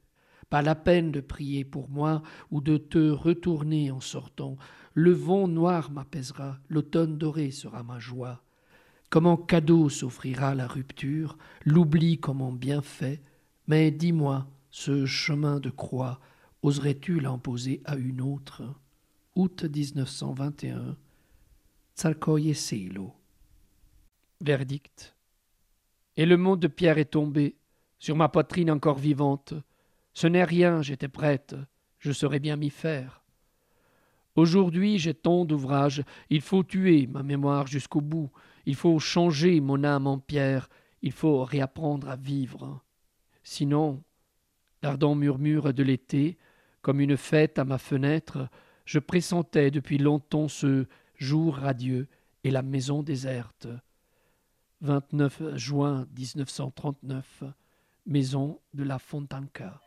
Pas 0.49 0.61
la 0.61 0.75
peine 0.75 1.11
de 1.11 1.21
prier 1.21 1.63
pour 1.63 1.89
moi 1.89 2.21
ou 2.51 2.61
de 2.61 2.77
te 2.77 3.09
retourner 3.09 3.89
en 3.91 3.99
sortant. 3.99 4.57
Le 4.93 5.11
vent 5.11 5.47
noir 5.47 5.91
m'apaisera, 5.91 6.59
l'automne 6.69 7.17
doré 7.17 7.51
sera 7.51 7.83
ma 7.83 7.99
joie. 7.99 8.43
Comment 9.09 9.37
cadeau 9.37 9.89
s'offrira 9.89 10.53
la 10.53 10.67
rupture, 10.67 11.35
l'oubli 11.65 12.19
comme 12.19 12.43
en 12.43 12.51
bienfait, 12.51 13.19
mais 13.67 13.89
dis-moi, 13.89 14.47
ce 14.69 15.07
chemin 15.07 15.59
de 15.59 15.71
croix, 15.71 16.19
oserais-tu 16.61 17.19
l'imposer 17.19 17.81
à 17.85 17.95
une 17.95 18.21
autre? 18.21 18.61
Août 19.35 19.63
1921. 19.63 20.95
Tsarkoye 21.95 22.55
Verdict. 24.41 25.15
Et 26.15 26.27
le 26.27 26.37
mot 26.37 26.55
de 26.55 26.67
pierre 26.67 26.99
est 26.99 27.05
tombé, 27.05 27.55
sur 27.97 28.15
ma 28.15 28.29
poitrine 28.29 28.69
encore 28.69 28.99
vivante. 28.99 29.55
Ce 30.13 30.27
n'est 30.27 30.43
rien, 30.43 30.83
j'étais 30.83 31.07
prête, 31.07 31.55
je 31.97 32.11
saurais 32.11 32.39
bien 32.39 32.57
m'y 32.57 32.69
faire. 32.69 33.23
Aujourd'hui 34.35 34.99
j'ai 34.99 35.15
tant 35.15 35.45
d'ouvrages, 35.45 36.03
il 36.29 36.41
faut 36.41 36.63
tuer 36.63 37.07
ma 37.07 37.23
mémoire 37.23 37.65
jusqu'au 37.65 38.01
bout, 38.01 38.29
il 38.65 38.75
faut 38.75 38.99
changer 38.99 39.61
mon 39.61 39.83
âme 39.83 40.07
en 40.07 40.19
pierre, 40.19 40.69
il 41.01 41.11
faut 41.11 41.43
réapprendre 41.43 42.09
à 42.09 42.15
vivre. 42.15 42.81
Sinon, 43.43 44.03
l'ardent 44.81 45.15
murmure 45.15 45.73
de 45.73 45.83
l'été, 45.83 46.37
comme 46.81 46.99
une 46.99 47.17
fête 47.17 47.59
à 47.59 47.65
ma 47.65 47.77
fenêtre, 47.77 48.49
je 48.85 48.99
pressentais 48.99 49.71
depuis 49.71 49.97
longtemps 49.97 50.47
ce 50.47 50.85
jour 51.15 51.55
radieux 51.55 52.07
et 52.43 52.51
la 52.51 52.61
maison 52.61 53.03
déserte. 53.03 53.67
29 54.81 55.55
juin 55.55 56.07
1939, 56.17 57.43
maison 58.05 58.59
de 58.73 58.83
la 58.83 58.97
Fontanka. 58.97 59.81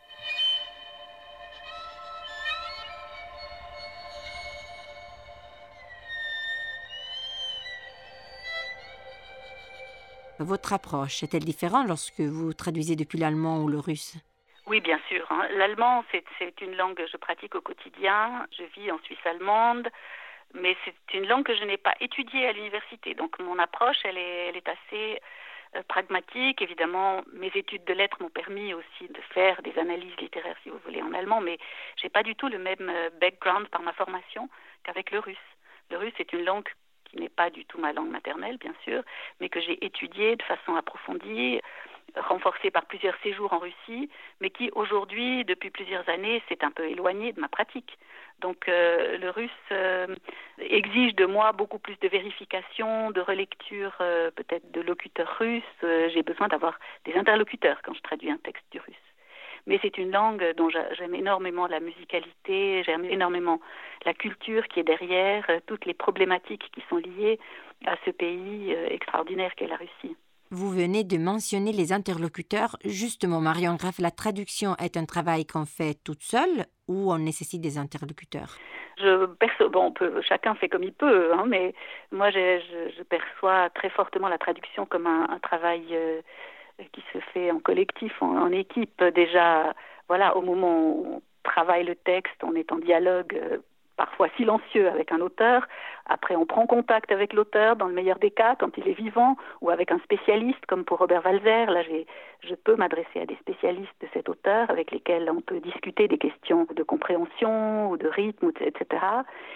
Votre 10.43 10.73
approche 10.73 11.23
est-elle 11.23 11.45
différente 11.45 11.89
lorsque 11.89 12.21
vous 12.21 12.53
traduisez 12.53 12.97
depuis 12.97 13.19
l'allemand 13.19 13.63
ou 13.63 13.69
le 13.69 13.79
russe? 13.79 14.17
Oui, 14.67 14.81
bien 14.81 14.99
sûr. 15.09 15.27
Hein. 15.31 15.49
L'allemand, 15.57 16.05
c'est 16.11 16.61
une 16.61 16.77
langue 16.77 16.95
que 16.95 17.07
je 17.07 17.17
pratique 17.17 17.55
au 17.55 17.61
quotidien. 17.61 18.47
Je 18.57 18.65
vis 18.75 18.91
en 18.91 18.99
Suisse 19.01 19.25
allemande, 19.25 19.89
mais 20.55 20.77
c'est 20.85 21.19
une 21.19 21.27
langue 21.27 21.45
que 21.45 21.55
je 21.55 21.65
n'ai 21.65 21.77
pas 21.77 21.95
étudiée 22.01 22.47
à 22.47 22.53
l'université. 22.53 23.15
Donc 23.15 23.39
mon 23.39 23.59
approche, 23.59 23.99
elle 24.05 24.19
est, 24.19 24.69
assez 24.69 25.21
euh, 25.77 25.83
pragmatique. 25.89 26.63
Évidemment, 26.63 27.23
mes 27.33 27.51
études 27.55 27.85
de 27.85 27.93
lettres 27.93 28.19
m'ont 28.21 28.31
permis 28.31 28.73
aussi 28.75 29.09
de 29.09 29.21
faire 29.35 29.61
des 29.63 29.77
analyses 29.79 30.17
littéraires, 30.19 30.57
si 30.63 30.71
vous 30.71 30.79
voulez, 30.85 31.03
en 31.03 31.13
allemand, 31.13 31.41
mais 31.41 31.59
j'ai 31.97 32.09
pas 32.09 32.23
du 32.23 32.37
tout 32.37 32.49
le 32.49 32.59
même 32.59 32.89
euh, 32.89 33.11
background 33.21 33.69
par 33.69 33.83
ma 33.83 33.93
formation 33.93 34.49
qu'avec 34.85 35.11
le 35.11 35.19
russe. 35.19 35.37
Le 35.91 35.99
russe 35.99 36.15
est 36.19 36.33
une 36.33 36.45
langue 36.45 36.69
qui 37.13 37.21
n'est 37.21 37.29
pas 37.29 37.51
du 37.51 37.65
tout 37.67 37.79
ma 37.79 37.93
langue 37.93 38.11
maternelle, 38.11 38.57
bien 38.59 38.75
sûr, 38.85 39.03
mais 39.41 39.49
que 39.49 39.61
j'ai 39.61 39.85
étudiée 39.85 40.37
de 40.37 40.43
façon 40.43 40.75
approfondie, 40.75 41.61
renforcée 42.17 42.71
par 42.71 42.87
plusieurs 42.87 43.17
séjours 43.23 43.53
en 43.53 43.59
Russie, 43.59 44.11
mais 44.41 44.51
qui 44.51 44.71
aujourd'hui, 44.75 45.45
depuis 45.45 45.71
plusieurs 45.71 46.09
années, 46.09 46.43
s'est 46.49 46.65
un 46.65 46.71
peu 46.71 46.85
éloignée 46.89 47.33
de 47.33 47.41
ma 47.41 47.49
pratique. 47.49 47.99
Donc 48.41 48.69
euh, 48.69 49.19
le 49.19 49.31
russe 49.31 49.51
euh, 49.71 50.15
exige 50.59 51.15
de 51.15 51.27
moi 51.27 51.53
beaucoup 51.53 51.79
plus 51.79 51.99
de 52.01 52.09
vérification, 52.09 53.11
de 53.13 53.21
relecture 53.21 53.95
euh, 54.01 54.31
peut-être 54.33 54.71
de 54.73 54.81
locuteurs 54.81 55.39
russes. 55.39 55.63
J'ai 55.83 56.23
besoin 56.23 56.49
d'avoir 56.49 56.79
des 57.05 57.15
interlocuteurs 57.15 57.81
quand 57.83 57.95
je 57.95 58.03
traduis 58.03 58.31
un 58.31 58.39
texte 58.39 58.65
du 58.73 58.81
russe 58.81 59.12
mais 59.67 59.79
c'est 59.83 59.99
une 59.99 60.11
langue 60.11 60.55
dont 60.57 60.69
j'aime 60.71 61.15
énormément 61.15 61.67
la 61.67 61.81
musicalité, 61.81 62.83
j'aime 62.85 63.05
énormément 63.05 63.61
la 64.05 64.15
culture 64.15 64.67
qui 64.69 64.81
est 64.81 64.85
derrière, 64.85 65.45
euh, 65.51 65.61
toutes 65.67 65.87
les 65.87 65.95
problématiques 65.95 66.69
qui 66.73 66.83
sont 66.89 66.97
liées 66.97 67.39
à 67.87 67.97
ce 68.05 68.11
pays 68.11 68.75
euh, 68.75 68.89
extraordinaire 68.89 69.55
qu'est 69.57 69.67
la 69.67 69.77
Russie. 69.77 70.17
Vous 70.51 70.71
venez 70.71 71.03
de 71.03 71.17
mentionner 71.17 71.73
les 71.73 71.95
interlocuteurs. 71.95 72.77
Justement, 72.85 73.41
Marion 73.41 73.75
Graff, 73.77 73.99
la 73.99 74.11
traduction 74.11 74.77
est 74.77 74.99
un 74.99 75.07
travail 75.07 75.47
qu'on 75.47 75.65
fait 75.65 75.95
toute 76.05 76.21
seule 76.21 76.67
ou 76.89 77.11
on 77.11 77.19
nécessite 77.19 77.63
des 77.63 77.79
interlocuteurs? 77.79 78.59
Je 78.99 79.25
perçois, 79.25 79.69
bon, 79.69 79.93
peut, 79.93 80.21
chacun 80.21 80.55
fait 80.55 80.69
comme 80.69 80.83
il 80.83 80.93
peut, 80.93 81.33
hein, 81.33 81.45
mais 81.47 81.75
moi 82.11 82.31
je, 82.31 82.61
je, 82.97 83.03
perçois 83.03 83.71
très 83.71 83.89
fortement 83.89 84.29
la 84.29 84.37
traduction 84.37 84.85
comme 84.85 85.07
un, 85.07 85.27
un 85.31 85.39
travail 85.39 85.87
euh, 85.93 86.21
qui 86.93 87.03
se 87.13 87.19
fait 87.33 87.51
en 87.51 87.61
collectif, 87.61 88.13
en, 88.23 88.51
équipe. 88.53 89.03
Déjà, 89.15 89.75
voilà, 90.09 90.37
au 90.37 90.43
moment 90.43 90.81
où 90.81 91.07
on 91.17 91.23
travaille 91.43 91.85
le 91.85 91.95
texte, 91.95 92.37
on 92.43 92.55
est 92.55 92.73
en 92.73 92.79
dialogue 92.79 93.35
euh, 93.35 93.59
parfois 93.97 94.29
silencieux 94.37 94.89
avec 94.89 95.13
un 95.13 95.21
auteur. 95.21 95.67
Après, 96.07 96.35
on 96.37 96.47
prend 96.47 96.67
contact 96.67 97.13
avec 97.13 97.33
l'auteur, 97.33 97.77
dans 97.77 97.87
le 97.87 97.95
meilleur 97.95 98.19
des 98.19 98.31
cas, 98.31 98.57
quand 98.57 98.77
il 98.77 98.89
est 98.89 98.95
vivant, 98.95 99.37
ou 99.61 99.71
avec 99.71 99.93
un 99.93 99.99
spécialiste, 100.01 100.65
comme 100.67 100.85
pour 100.85 100.99
Robert 100.99 101.25
Walzer. 101.25 101.71
Là, 101.71 101.83
je 101.83 102.55
peux 102.55 102.75
m'adresser 102.77 103.21
à 103.21 103.27
des 103.27 103.37
spécialistes 103.37 103.95
de 104.01 104.09
cet 104.13 104.29
auteur, 104.29 104.71
avec 104.71 104.91
lesquels 104.91 105.31
on 105.31 105.41
peut 105.41 105.61
discuter 105.61 106.09
des 106.09 106.19
questions 106.19 106.67
de 106.75 106.83
compréhension 106.83 107.91
ou 107.91 107.97
de 107.97 108.09
rythme, 108.09 108.51
etc. 108.61 109.05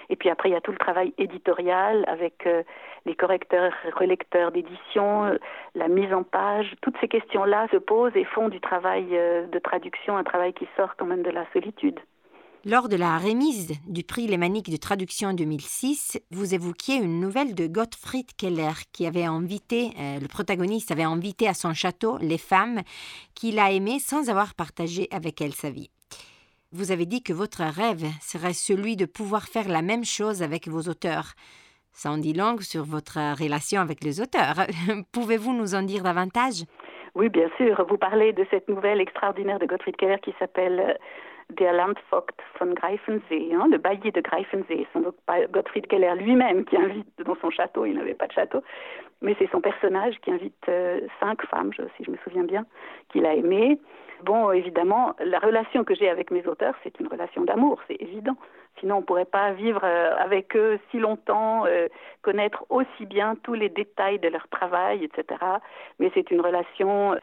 Et 0.09 0.17
puis 0.17 0.31
après, 0.31 0.51
il 0.51 0.53
y 0.53 0.57
a 0.57 0.61
tout 0.61 0.73
le 0.73 0.79
travail 0.79 1.13
éditorial 1.19 2.05
avec 2.07 2.47
euh, 2.47 2.63
les 3.07 3.15
correcteurs, 3.15 3.73
relecteurs 3.95 4.53
d'édition, 4.53 5.25
euh, 5.25 5.39
la 5.75 5.89
mise 5.89 6.13
en 6.13 6.23
page. 6.23 6.75
Toutes 6.83 6.97
ces 7.01 7.09
questions-là 7.09 7.67
se 7.71 7.77
posent 7.77 8.17
et 8.17 8.25
font 8.25 8.49
du 8.49 8.61
travail 8.61 9.07
euh, 9.13 9.47
de 9.47 9.59
traduction 9.59 10.17
un 10.17 10.25
travail 10.25 10.53
qui 10.53 10.69
sort 10.77 10.97
quand 10.97 11.07
même 11.07 11.23
de 11.23 11.31
la 11.31 11.45
solitude. 11.53 12.01
Lors 12.69 12.89
de 12.89 12.97
la 12.97 13.17
remise 13.19 13.81
du 13.87 14.03
prix 14.03 14.27
Lémanique 14.27 14.69
de 14.69 14.77
traduction 14.77 15.29
en 15.29 15.35
2006, 15.35 16.21
vous 16.33 16.53
évoquiez 16.53 16.97
une 16.97 17.21
nouvelle 17.21 17.55
de 17.55 17.69
Gottfried 17.69 18.35
Keller 18.37 18.73
qui 18.93 19.07
avait 19.07 19.23
invité, 19.23 19.91
euh, 20.01 20.19
le 20.19 20.27
protagoniste 20.27 20.91
avait 20.91 21.05
invité 21.05 21.47
à 21.47 21.55
son 21.55 21.75
château 21.75 22.19
les 22.21 22.39
femmes 22.39 22.81
qu'il 23.37 23.61
a 23.61 23.71
aimées 23.71 24.01
sans 24.01 24.31
avoir 24.31 24.57
partagé 24.57 25.07
avec 25.13 25.41
elles 25.41 25.53
sa 25.53 25.71
vie. 25.71 25.91
Vous 26.73 26.91
avez 26.91 27.07
dit 27.07 27.23
que 27.23 27.33
votre 27.33 27.63
rêve 27.63 28.05
serait 28.21 28.53
celui 28.53 28.97
de 28.97 29.07
pouvoir 29.07 29.45
faire 29.45 29.69
la 29.69 29.81
même 29.81 30.05
chose 30.05 30.43
avec 30.43 30.67
vos 30.67 30.91
auteurs. 30.91 31.35
Ça 31.93 32.11
en 32.11 32.19
dit 32.19 32.35
long 32.35 32.57
sur 32.59 32.83
votre 32.83 33.19
relation 33.41 33.81
avec 33.81 34.03
les 34.03 34.21
auteurs. 34.21 34.67
Pouvez-vous 35.13 35.53
nous 35.53 35.77
en 35.77 35.83
dire 35.83 36.03
davantage? 36.03 36.65
Oui, 37.15 37.29
bien 37.29 37.49
sûr. 37.59 37.87
Vous 37.89 37.97
parlez 37.97 38.33
de 38.33 38.45
cette 38.51 38.69
nouvelle 38.69 39.01
extraordinaire 39.01 39.61
de 39.61 39.67
Gottfried 39.67 39.97
Keller 39.97 40.19
qui 40.21 40.35
s'appelle 40.41 40.99
der 41.51 41.73
Landvogt 41.73 42.43
von 42.59 42.75
Greifensee, 42.75 43.55
hein, 43.55 43.69
le 43.71 43.79
bailli 43.79 44.11
de 44.13 44.21
Greifensee. 44.21 44.87
C'est 44.93 45.01
donc 45.01 45.15
Gottfried 45.53 45.87
Keller 45.87 46.15
lui-même 46.17 46.65
qui 46.65 46.77
invite 46.77 47.07
dans 47.25 47.37
son 47.37 47.51
château, 47.51 47.85
il 47.87 47.95
n'avait 47.95 48.15
pas 48.15 48.27
de 48.27 48.33
château, 48.33 48.63
mais 49.23 49.35
c'est 49.39 49.51
son 49.51 49.61
personnage 49.61 50.19
qui 50.21 50.31
invite 50.31 50.69
euh, 50.69 51.01
cinq 51.21 51.45
femmes, 51.47 51.71
si 51.97 52.05
je 52.05 52.11
me 52.11 52.17
souviens 52.19 52.45
bien, 52.45 52.67
qu'il 53.11 53.27
a 53.27 53.35
aimées. 53.35 53.79
Bon, 54.23 54.51
évidemment, 54.51 55.15
la 55.21 55.39
relation 55.39 55.85
que 55.85 55.95
j'ai 55.95 56.09
avec 56.09 56.31
mes 56.31 56.47
auteurs, 56.47 56.75
c'est 56.83 56.99
une 57.01 57.07
relation 57.07 57.45
d'amour, 57.45 57.81
c'est 57.87 58.01
évident. 58.01 58.37
Sinon, 58.81 58.97
on 58.97 59.01
ne 59.01 59.05
pourrait 59.05 59.25
pas 59.25 59.53
vivre 59.53 59.81
euh, 59.85 60.15
avec 60.19 60.55
eux 60.57 60.79
si 60.91 60.99
longtemps, 60.99 61.65
euh, 61.67 61.89
connaître 62.23 62.65
aussi 62.69 63.07
bien 63.07 63.37
tous 63.43 63.55
les 63.55 63.69
détails 63.69 64.19
de 64.19 64.29
leur 64.29 64.47
travail, 64.49 65.05
etc. 65.05 65.39
Mais 65.99 66.11
c'est 66.15 66.31
une 66.31 66.41
relation 66.41 67.17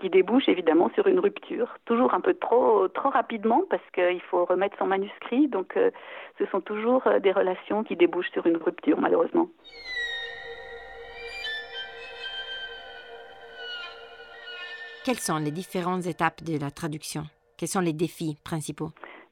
qui 0.00 0.10
débouche 0.10 0.48
évidemment 0.48 0.90
sur 0.94 1.06
une 1.06 1.20
rupture, 1.20 1.76
toujours 1.84 2.14
un 2.14 2.20
peu 2.20 2.34
trop, 2.34 2.88
trop 2.88 3.10
rapidement 3.10 3.62
parce 3.68 3.82
qu'il 3.94 4.20
faut 4.22 4.44
remettre 4.44 4.76
son 4.78 4.86
manuscrit. 4.86 5.48
Donc 5.48 5.76
euh, 5.76 5.90
ce 6.38 6.46
sont 6.46 6.60
toujours 6.60 7.06
euh, 7.06 7.20
des 7.20 7.32
relations 7.32 7.84
qui 7.84 7.96
débouchent 7.96 8.30
sur 8.32 8.46
une 8.46 8.56
rupture 8.56 8.98
malheureusement. 9.00 9.48
Quelles 15.04 15.18
sont 15.18 15.38
les 15.38 15.50
différentes 15.50 16.06
étapes 16.06 16.42
de 16.42 16.58
la 16.58 16.70
traduction? 16.70 17.24
Quels 17.56 17.68
sont 17.68 17.80
les 17.80 17.92
défis 17.92 18.38
principaux? 18.44 18.90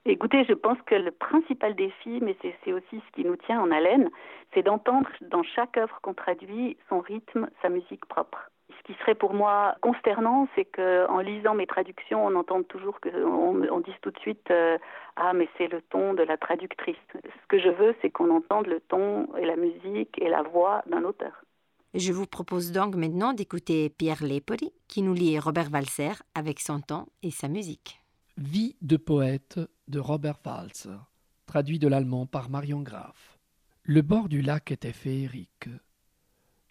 Écoutez, 0.08 0.44
je 0.44 0.54
pense 0.54 0.78
que 0.86 0.94
le 0.94 1.10
principal 1.10 1.74
défi, 1.74 2.18
mais 2.22 2.36
c'est 2.42 2.72
aussi 2.72 3.02
ce 3.06 3.12
qui 3.14 3.24
nous 3.24 3.36
tient 3.36 3.60
en 3.60 3.70
haleine, 3.70 4.10
c'est 4.54 4.62
d'entendre 4.62 5.08
dans 5.20 5.42
chaque 5.42 5.76
œuvre 5.76 5.98
qu'on 6.02 6.14
traduit 6.14 6.76
son 6.88 7.00
rythme, 7.00 7.48
sa 7.62 7.68
musique 7.68 8.06
propre 8.06 8.50
qui 8.88 8.94
serait 9.00 9.14
pour 9.14 9.34
moi 9.34 9.76
consternant, 9.82 10.48
c'est 10.54 10.64
qu'en 10.64 11.18
lisant 11.18 11.54
mes 11.54 11.66
traductions, 11.66 12.26
on 12.26 12.34
entend 12.34 12.62
toujours 12.62 12.98
que 13.00 13.10
on, 13.22 13.80
dise 13.80 13.94
tout 14.00 14.10
de 14.10 14.18
suite 14.18 14.50
euh, 14.50 14.78
ah 15.16 15.34
mais 15.34 15.46
c'est 15.58 15.68
le 15.68 15.82
ton 15.82 16.14
de 16.14 16.22
la 16.22 16.38
traductrice. 16.38 16.96
Ce 17.14 17.46
que 17.48 17.58
je 17.60 17.68
veux, 17.68 17.94
c'est 18.00 18.08
qu'on 18.08 18.34
entende 18.34 18.66
le 18.66 18.80
ton 18.80 19.28
et 19.36 19.44
la 19.44 19.56
musique 19.56 20.18
et 20.20 20.30
la 20.30 20.42
voix 20.42 20.82
d'un 20.86 21.04
auteur. 21.04 21.44
Je 21.92 22.12
vous 22.12 22.26
propose 22.26 22.72
donc 22.72 22.96
maintenant 22.96 23.34
d'écouter 23.34 23.90
Pierre 23.90 24.22
Lepori 24.22 24.72
qui 24.88 25.02
nous 25.02 25.14
lit 25.14 25.38
Robert 25.38 25.68
Walser 25.70 26.12
avec 26.34 26.58
son 26.58 26.80
ton 26.80 27.06
et 27.22 27.30
sa 27.30 27.48
musique. 27.48 28.00
Vie 28.38 28.74
de 28.80 28.96
poète 28.96 29.60
de 29.88 29.98
Robert 29.98 30.38
Walser, 30.44 30.98
traduit 31.46 31.78
de 31.78 31.88
l'allemand 31.88 32.26
par 32.26 32.50
Marion 32.50 32.82
Graff. 32.82 33.38
Le 33.82 34.02
bord 34.02 34.28
du 34.28 34.42
lac 34.42 34.70
était 34.70 34.92
féerique. 34.92 35.68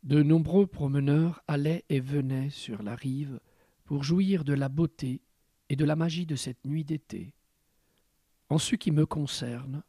De 0.03 0.21
nombreux 0.21 0.67
promeneurs 0.67 1.41
allaient 1.47 1.83
et 1.89 1.99
venaient 1.99 2.51
sur 2.51 2.83
la 2.83 2.95
rive 2.95 3.39
pour 3.85 4.03
jouir 4.03 4.43
de 4.43 4.53
la 4.53 4.69
beauté 4.69 5.21
et 5.69 5.75
de 5.75 5.83
la 5.83 5.95
magie 5.95 6.25
de 6.25 6.35
cette 6.35 6.63
nuit 6.63 6.83
d'été. 6.83 7.33
En 8.49 8.59
ce 8.59 8.75
qui 8.75 8.91
me 8.91 9.05
concerne, 9.05 9.83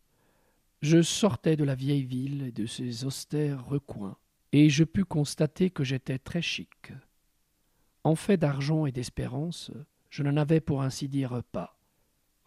je 0.81 1.03
sortais 1.03 1.57
de 1.57 1.65
la 1.65 1.75
vieille 1.75 2.05
ville 2.05 2.43
et 2.43 2.53
de 2.53 2.67
ses 2.67 3.05
austères 3.05 3.65
recoins, 3.67 4.17
et 4.53 4.71
je 4.71 4.85
pus 4.85 5.05
constater 5.05 5.71
que 5.71 5.85
j'étais 5.85 6.19
très 6.19 6.43
chic. 6.43 6.93
En 8.05 8.15
fait 8.15 8.39
d'argent 8.39 8.87
et 8.87 8.93
d'espérance, 8.93 9.71
je 10.09 10.23
n'en 10.23 10.37
avais 10.37 10.61
pour 10.61 10.83
ainsi 10.83 11.09
dire 11.09 11.43
pas. 11.53 11.78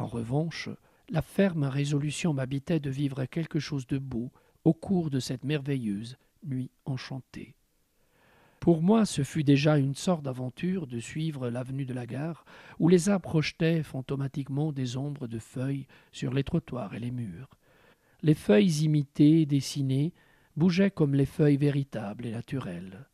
En 0.02 0.08
revanche, 0.08 0.68
la 1.10 1.22
ferme 1.22 1.66
résolution 1.66 2.34
m'habitait 2.34 2.80
de 2.80 2.90
vivre 2.90 3.24
quelque 3.26 3.60
chose 3.60 3.86
de 3.86 4.00
beau 4.00 4.32
au 4.64 4.74
cours 4.74 5.12
de 5.12 5.20
cette 5.20 5.44
merveilleuse 5.44 6.18
nuit 6.44 6.72
enchantée. 6.86 7.54
Pour 8.60 8.82
moi, 8.82 9.06
ce 9.06 9.22
fut 9.22 9.44
déjà 9.44 9.78
une 9.78 9.94
sorte 9.94 10.24
d'aventure 10.24 10.88
de 10.88 11.00
suivre 11.00 11.52
l'avenue 11.52 11.86
de 11.86 11.94
la 11.94 12.08
gare, 12.08 12.46
où 12.80 12.90
les 12.90 13.10
arbres 13.10 13.30
projetaient 13.30 13.84
fantomatiquement 13.84 14.72
des 14.72 14.98
ombres 14.98 15.28
de 15.28 15.38
feuilles 15.38 15.86
sur 16.12 16.34
les 16.34 16.44
trottoirs 16.44 16.96
et 16.96 17.00
les 17.00 17.12
murs. 17.12 17.52
Les 18.24 18.34
feuilles 18.34 18.84
imitées, 18.84 19.46
dessinées, 19.46 20.14
bougeaient 20.56 20.90
comme 20.90 21.14
les 21.14 21.28
feuilles 21.28 21.58
véritables 21.58 22.26
et 22.26 22.32
naturelles. 22.32 23.08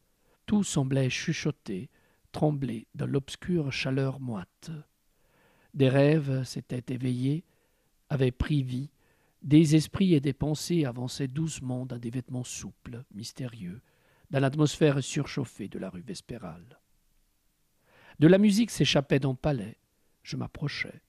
Tout 0.46 0.63
semblait 0.63 1.10
chuchoter, 1.10 1.89
trembler 2.32 2.88
dans 2.96 3.08
l'obscure 3.08 3.74
chaleur 3.74 4.22
moite. 4.22 4.72
Des 5.74 5.90
rêves 5.90 6.44
s'étaient 6.44 6.94
éveillés, 6.94 7.44
avaient 8.10 8.32
pris 8.32 8.64
vie, 8.64 8.90
des 9.44 9.76
esprits 9.76 10.14
et 10.14 10.20
des 10.20 10.34
pensées 10.34 10.86
avançaient 10.86 11.28
doucement 11.28 11.86
dans 11.86 11.98
des 11.98 12.10
vêtements 12.10 12.44
souples, 12.44 13.04
mystérieux, 13.14 13.82
dans 14.30 14.40
l'atmosphère 14.40 15.04
surchauffée 15.04 15.68
de 15.68 15.80
la 15.80 15.90
rue 15.90 16.02
Vespérale. 16.02 16.80
De 18.20 18.28
la 18.28 18.40
musique 18.40 18.72
s'échappait 18.72 19.20
dans 19.20 19.32
le 19.32 19.38
palais. 19.38 19.78
Je 20.24 20.38
m'approchai. 20.38 21.02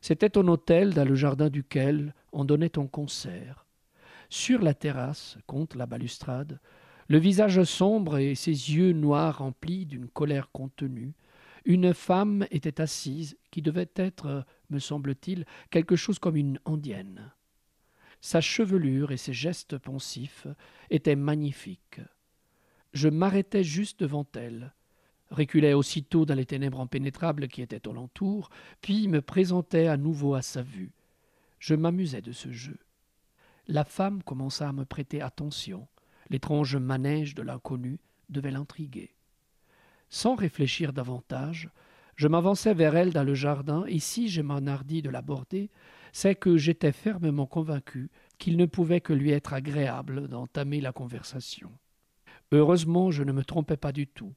C'était 0.00 0.38
un 0.38 0.48
hôtel 0.48 0.94
dans 0.94 1.04
le 1.04 1.14
jardin 1.14 1.50
duquel 1.50 2.14
on 2.32 2.44
donnait 2.44 2.78
un 2.78 2.86
concert. 2.86 3.66
Sur 4.30 4.62
la 4.62 4.74
terrasse, 4.74 5.36
contre 5.46 5.76
la 5.76 5.86
balustrade, 5.86 6.58
le 7.08 7.18
visage 7.18 7.62
sombre 7.64 8.18
et 8.18 8.34
ses 8.34 8.50
yeux 8.50 8.92
noirs 8.92 9.38
remplis 9.38 9.84
d'une 9.84 10.08
colère 10.08 10.50
contenue, 10.52 11.12
une 11.64 11.94
femme 11.94 12.46
était 12.50 12.80
assise 12.80 13.36
qui 13.50 13.62
devait 13.62 13.90
être, 13.96 14.44
me 14.70 14.78
semble-t-il, 14.78 15.44
quelque 15.70 15.96
chose 15.96 16.18
comme 16.18 16.36
une 16.36 16.58
indienne. 16.64 17.32
Sa 18.20 18.40
chevelure 18.40 19.12
et 19.12 19.16
ses 19.16 19.32
gestes 19.32 19.78
pensifs 19.78 20.46
étaient 20.90 21.16
magnifiques. 21.16 22.00
Je 22.92 23.08
m'arrêtai 23.08 23.64
juste 23.64 24.00
devant 24.00 24.26
elle, 24.34 24.74
reculai 25.30 25.74
aussitôt 25.74 26.26
dans 26.26 26.34
les 26.34 26.46
ténèbres 26.46 26.80
impénétrables 26.80 27.48
qui 27.48 27.62
étaient 27.62 27.88
alentour, 27.88 28.50
puis 28.80 29.08
me 29.08 29.22
présentai 29.22 29.88
à 29.88 29.96
nouveau 29.96 30.34
à 30.34 30.42
sa 30.42 30.62
vue. 30.62 30.92
Je 31.58 31.74
m'amusai 31.74 32.20
de 32.20 32.32
ce 32.32 32.50
jeu. 32.50 32.78
La 33.68 33.84
femme 33.84 34.22
commença 34.22 34.68
à 34.68 34.72
me 34.72 34.84
prêter 34.84 35.20
attention. 35.22 35.86
L'étrange 36.28 36.76
manège 36.76 37.34
de 37.34 37.42
l'inconnu 37.42 38.00
devait 38.28 38.50
l'intriguer. 38.50 39.14
Sans 40.10 40.34
réfléchir 40.34 40.92
davantage, 40.92 41.70
je 42.16 42.28
m'avançai 42.28 42.74
vers 42.74 42.96
elle 42.96 43.12
dans 43.12 43.24
le 43.24 43.34
jardin, 43.34 43.84
et 43.86 43.98
si 43.98 44.28
je 44.28 44.42
m'enhardis 44.42 45.00
de 45.00 45.08
l'aborder, 45.08 45.70
c'est 46.12 46.34
que 46.34 46.58
j'étais 46.58 46.92
fermement 46.92 47.46
convaincu 47.46 48.10
qu'il 48.36 48.58
ne 48.58 48.66
pouvait 48.66 49.00
que 49.00 49.14
lui 49.14 49.30
être 49.30 49.54
agréable 49.54 50.28
d'entamer 50.28 50.82
la 50.82 50.92
conversation. 50.92 51.70
Heureusement, 52.52 53.10
je 53.10 53.22
ne 53.22 53.32
me 53.32 53.44
trompais 53.44 53.78
pas 53.78 53.92
du 53.92 54.06
tout, 54.06 54.34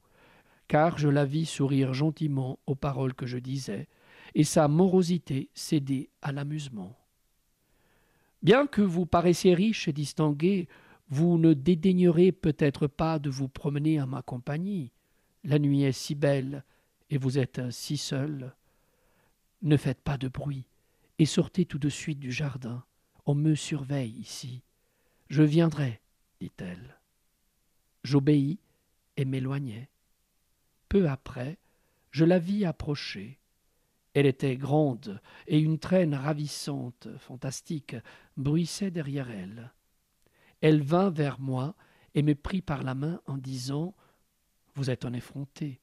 car 0.68 0.98
je 0.98 1.10
la 1.10 1.26
vis 1.26 1.46
sourire 1.46 1.94
gentiment 1.94 2.60
aux 2.68 2.76
paroles 2.76 3.16
que 3.16 3.26
je 3.26 3.38
disais, 3.38 3.90
et 4.36 4.44
sa 4.46 4.68
morosité 4.68 5.50
céder 5.54 6.10
à 6.22 6.32
l'amusement. 6.32 6.96
Bien 8.44 8.66
que 8.68 8.82
vous 8.82 9.06
paraissiez 9.06 9.56
riche 9.56 9.88
et 9.88 9.94
distingué, 9.94 10.70
vous 11.10 11.38
ne 11.38 11.54
dédaignerez 11.54 12.32
peut-être 12.32 12.88
pas 12.88 13.20
de 13.20 13.30
vous 13.30 13.50
promener 13.50 14.02
en 14.02 14.08
ma 14.08 14.22
compagnie. 14.22 14.93
La 15.44 15.60
nuit 15.60 15.84
est 15.84 15.92
si 15.92 16.16
belle, 16.16 16.64
et 17.10 17.18
vous 17.18 17.38
êtes 17.38 17.70
si 17.72 17.98
seul. 17.98 18.56
Ne 19.62 19.78
faites 19.78 20.02
pas 20.02 20.18
de 20.18 20.28
bruit, 20.28 20.66
et 21.20 21.26
sortez 21.26 21.66
tout 21.66 21.80
de 21.80 21.90
suite 21.90 22.20
du 22.20 22.32
jardin. 22.32 22.84
On 23.26 23.36
me 23.36 23.56
surveille 23.56 24.18
ici. 24.20 24.64
Je 25.30 25.44
viendrai, 25.44 26.02
dit-elle. 26.40 26.98
J'obéis 28.04 28.60
et 29.18 29.26
m'éloignai. 29.26 29.90
Peu 30.90 31.10
après, 31.10 31.58
je 32.12 32.26
la 32.26 32.40
vis 32.40 32.66
approcher. 32.66 33.40
Elle 34.14 34.28
était 34.28 34.58
grande, 34.58 35.20
et 35.48 35.60
une 35.60 35.80
traîne 35.80 36.14
ravissante, 36.14 37.08
fantastique, 37.18 37.96
bruissait 38.38 38.92
derrière 38.92 39.32
elle. 39.32 39.72
Elle 40.62 40.82
vint 40.82 41.10
vers 41.10 41.40
moi 41.40 41.76
et 42.16 42.22
me 42.22 42.36
prit 42.36 42.62
par 42.62 42.84
la 42.84 42.96
main 42.96 43.20
en 43.26 43.38
disant 43.38 43.96
Vous 44.76 44.90
êtes 44.90 45.06
un 45.06 45.14
effronté. 45.14 45.80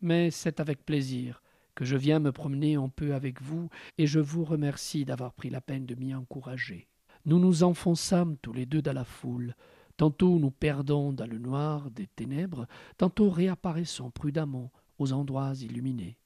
Mais 0.00 0.30
c'est 0.30 0.60
avec 0.60 0.84
plaisir 0.84 1.42
que 1.74 1.84
je 1.84 1.96
viens 1.96 2.18
me 2.18 2.32
promener 2.32 2.74
un 2.74 2.88
peu 2.88 3.14
avec 3.14 3.40
vous, 3.40 3.68
et 3.98 4.06
je 4.08 4.18
vous 4.18 4.44
remercie 4.44 5.04
d'avoir 5.04 5.32
pris 5.32 5.48
la 5.48 5.60
peine 5.60 5.86
de 5.86 5.94
m'y 5.94 6.12
encourager. 6.12 6.88
Nous 7.24 7.38
nous 7.38 7.62
enfonçâmes 7.62 8.36
tous 8.38 8.52
les 8.52 8.66
deux 8.66 8.82
dans 8.82 8.92
la 8.92 9.04
foule, 9.04 9.54
tantôt 9.96 10.38
nous 10.38 10.50
perdant 10.50 11.12
dans 11.12 11.26
le 11.26 11.38
noir 11.38 11.90
des 11.90 12.06
ténèbres, 12.06 12.66
tantôt 12.96 13.30
réapparaissant 13.30 14.10
prudemment 14.10 14.72
aux 14.98 15.12
endroits 15.12 15.54
illuminés. 15.54 16.18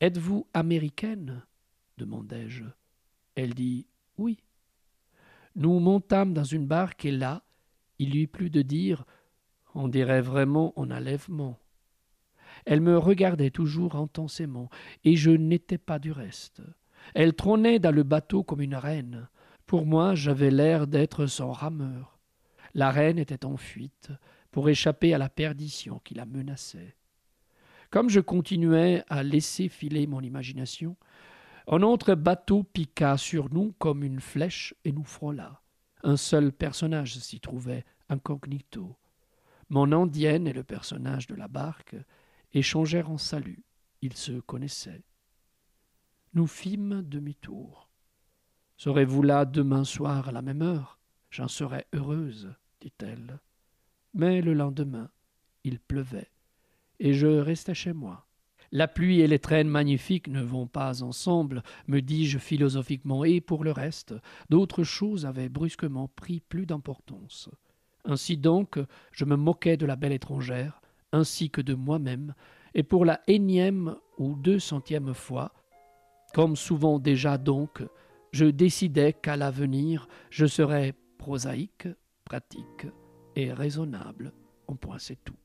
Êtes-vous 0.00 0.46
américaine? 0.54 1.42
demandai-je. 1.98 2.64
Elle 3.34 3.54
dit 3.54 3.86
Oui. 4.16 4.42
Nous 5.54 5.78
montâmes 5.78 6.32
dans 6.32 6.44
une 6.44 6.66
barque 6.66 7.04
et 7.04 7.12
là, 7.12 7.44
il 7.98 8.10
lui 8.10 8.26
plut 8.26 8.50
de 8.50 8.62
dire 8.62 9.04
On 9.74 9.88
dirait 9.88 10.20
vraiment 10.20 10.72
un 10.76 10.90
enlèvement. 10.90 11.58
Elle 12.66 12.80
me 12.80 12.98
regardait 12.98 13.50
toujours 13.50 13.96
intensément, 13.96 14.68
et 15.04 15.16
je 15.16 15.30
n'étais 15.30 15.78
pas 15.78 15.98
du 15.98 16.12
reste. 16.12 16.62
Elle 17.14 17.34
trônait 17.34 17.78
dans 17.78 17.90
le 17.90 18.02
bateau 18.02 18.44
comme 18.44 18.60
une 18.60 18.76
reine. 18.76 19.28
Pour 19.66 19.86
moi, 19.86 20.14
j'avais 20.14 20.50
l'air 20.50 20.86
d'être 20.86 21.26
son 21.26 21.50
rameur. 21.50 22.18
La 22.74 22.90
reine 22.90 23.18
était 23.18 23.44
en 23.44 23.56
fuite 23.56 24.10
pour 24.50 24.68
échapper 24.68 25.14
à 25.14 25.18
la 25.18 25.28
perdition 25.28 26.00
qui 26.04 26.14
la 26.14 26.26
menaçait. 26.26 26.96
Comme 27.90 28.08
je 28.08 28.20
continuais 28.20 29.02
à 29.08 29.22
laisser 29.22 29.68
filer 29.68 30.06
mon 30.06 30.20
imagination, 30.20 30.96
un 31.68 31.82
autre 31.82 32.14
bateau 32.14 32.62
piqua 32.62 33.16
sur 33.16 33.52
nous 33.52 33.72
comme 33.78 34.02
une 34.02 34.20
flèche 34.20 34.74
et 34.84 34.92
nous 34.92 35.04
frôla. 35.04 35.60
Un 36.02 36.16
seul 36.16 36.52
personnage 36.52 37.18
s'y 37.18 37.40
trouvait 37.40 37.84
incognito. 38.08 38.96
Mon 39.72 39.90
indienne 39.90 40.46
et 40.46 40.52
le 40.52 40.64
personnage 40.64 41.26
de 41.28 41.34
la 41.34 41.48
barque 41.48 41.96
échangèrent 42.52 43.10
en 43.10 43.16
salut. 43.16 43.64
Ils 44.02 44.12
se 44.18 44.32
connaissaient. 44.40 45.02
Nous 46.34 46.46
fîmes 46.46 47.00
demi-tour. 47.00 47.88
Serez-vous 48.76 49.22
là 49.22 49.46
demain 49.46 49.84
soir 49.84 50.28
à 50.28 50.32
la 50.32 50.42
même 50.42 50.60
heure? 50.60 50.98
J'en 51.30 51.48
serais 51.48 51.86
heureuse 51.94 52.52
dit-elle. 52.82 53.40
Mais 54.12 54.42
le 54.42 54.52
lendemain, 54.52 55.08
il 55.64 55.80
pleuvait, 55.80 56.30
et 57.00 57.14
je 57.14 57.26
restai 57.26 57.72
chez 57.72 57.94
moi. 57.94 58.26
La 58.72 58.88
pluie 58.88 59.20
et 59.20 59.26
les 59.26 59.38
traînes 59.38 59.68
magnifiques 59.68 60.28
ne 60.28 60.42
vont 60.42 60.66
pas 60.66 61.02
ensemble, 61.02 61.62
me 61.86 62.02
dis-je 62.02 62.36
philosophiquement, 62.36 63.24
et 63.24 63.40
pour 63.40 63.64
le 63.64 63.72
reste, 63.72 64.14
d'autres 64.50 64.84
choses 64.84 65.24
avaient 65.24 65.48
brusquement 65.48 66.08
pris 66.08 66.40
plus 66.40 66.66
d'importance. 66.66 67.48
Ainsi 68.04 68.36
donc, 68.36 68.78
je 69.12 69.24
me 69.24 69.36
moquais 69.36 69.76
de 69.76 69.86
la 69.86 69.96
belle 69.96 70.12
étrangère, 70.12 70.80
ainsi 71.12 71.50
que 71.50 71.60
de 71.60 71.74
moi-même, 71.74 72.34
et 72.74 72.82
pour 72.82 73.04
la 73.04 73.20
énième 73.26 73.96
ou 74.18 74.34
deux 74.34 74.58
centième 74.58 75.14
fois, 75.14 75.52
comme 76.34 76.56
souvent 76.56 76.98
déjà 76.98 77.38
donc, 77.38 77.82
je 78.32 78.46
décidai 78.46 79.12
qu'à 79.12 79.36
l'avenir 79.36 80.08
je 80.30 80.46
serais 80.46 80.94
prosaïque, 81.18 81.88
pratique 82.24 82.86
et 83.36 83.52
raisonnable. 83.52 84.32
On 84.68 84.74
point 84.74 84.98
c'est 84.98 85.22
tout. 85.22 85.41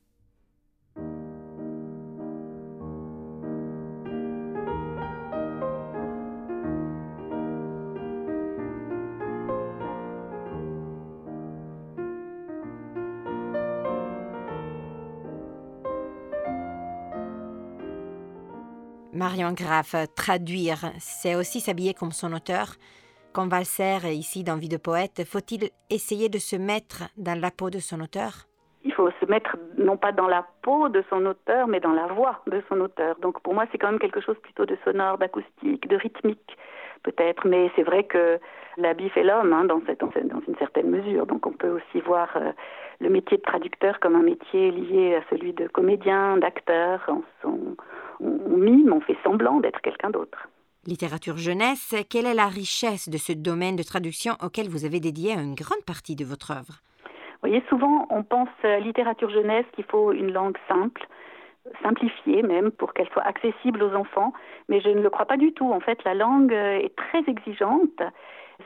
Traduire, 20.16 20.92
c'est 21.00 21.36
aussi 21.36 21.60
s'habiller 21.60 21.94
comme 21.94 22.12
son 22.12 22.34
auteur. 22.34 22.76
Comme 23.34 23.50
Valser 23.50 24.00
ici 24.14 24.44
dans 24.44 24.56
Vie 24.56 24.70
de 24.70 24.78
poète, 24.78 25.24
faut-il 25.26 25.70
essayer 25.90 26.28
de 26.28 26.40
se 26.40 26.56
mettre 26.56 27.04
dans 27.18 27.40
la 27.40 27.52
peau 27.52 27.70
de 27.70 27.80
son 27.80 28.02
auteur? 28.02 28.48
Il 28.84 28.94
faut 28.94 29.10
se 29.20 29.26
mettre 29.26 29.58
non 29.78 29.98
pas 29.98 30.12
dans 30.12 30.28
la 30.28 30.46
peau 30.64 30.90
de 30.90 31.04
son 31.10 31.26
auteur, 31.26 31.68
mais 31.68 31.80
dans 31.80 31.94
la 31.94 32.08
voix 32.08 32.42
de 32.48 32.64
son 32.68 32.80
auteur. 32.82 33.16
Donc 33.20 33.42
pour 33.42 33.54
moi, 33.54 33.66
c'est 33.72 33.78
quand 33.78 33.92
même 33.92 34.00
quelque 34.00 34.22
chose 34.22 34.38
plutôt 34.42 34.66
de 34.66 34.78
sonore, 34.84 35.18
d'acoustique, 35.18 35.88
de 35.88 35.98
rythmique 35.98 36.58
peut-être. 37.04 37.48
Mais 37.48 37.70
c'est 37.76 37.84
vrai 37.84 38.06
que 38.06 38.40
l'habit 38.78 39.10
fait 39.10 39.24
l'homme 39.24 39.54
hein, 39.54 39.66
dans 39.66 39.80
une 39.80 40.56
certaine 40.58 40.90
mesure. 40.90 41.28
Donc 41.28 41.46
on 41.46 41.52
peut 41.52 41.70
aussi 41.70 42.02
voir 42.06 42.30
euh, 42.38 42.52
le 43.00 43.10
métier 43.10 43.38
de 43.38 43.44
traducteur 43.44 44.00
comme 44.00 44.16
un 44.16 44.24
métier 44.24 44.72
lié 44.72 45.16
à 45.16 45.22
celui 45.30 45.54
de 45.54 45.68
comédien, 45.68 46.38
d'acteur. 46.38 47.10
On, 47.44 47.76
on 48.20 48.58
mime, 48.58 48.94
on 48.94 49.02
fait 49.02 49.18
semblant 49.24 49.60
d'être 49.60 49.82
quelqu'un 49.82 50.10
d'autre 50.10 50.48
littérature 50.88 51.38
jeunesse, 51.38 51.96
quelle 52.10 52.26
est 52.26 52.34
la 52.34 52.48
richesse 52.48 53.10
de 53.10 53.18
ce 53.18 53.34
domaine 53.34 53.76
de 53.76 53.84
traduction 53.84 54.34
auquel 54.42 54.70
vous 54.70 54.86
avez 54.86 55.00
dédié 55.00 55.34
une 55.34 55.54
grande 55.54 55.84
partie 55.86 56.16
de 56.16 56.24
votre 56.24 56.52
œuvre? 56.52 56.82
Vous 57.04 57.50
voyez, 57.50 57.62
souvent 57.70 58.08
on 58.10 58.24
pense 58.24 58.50
à 58.64 58.80
littérature 58.80 59.30
jeunesse 59.30 59.66
qu'il 59.74 59.84
faut 59.84 60.12
une 60.14 60.32
langue 60.32 60.58
simple, 60.68 61.06
simplifiée 61.84 62.42
même, 62.42 62.72
pour 62.72 62.94
qu'elle 62.94 63.10
soit 63.10 63.28
accessible 63.28 63.84
aux 63.84 63.94
enfants, 63.94 64.32
mais 64.70 64.80
je 64.80 64.90
ne 64.90 65.02
le 65.02 65.10
crois 65.10 65.26
pas 65.26 65.38
du 65.38 65.52
tout. 65.52 65.72
En 65.72 65.82
fait, 65.82 66.02
la 66.06 66.14
langue 66.14 66.54
est 66.54 66.96
très 66.96 67.24
exigeante, 67.28 68.02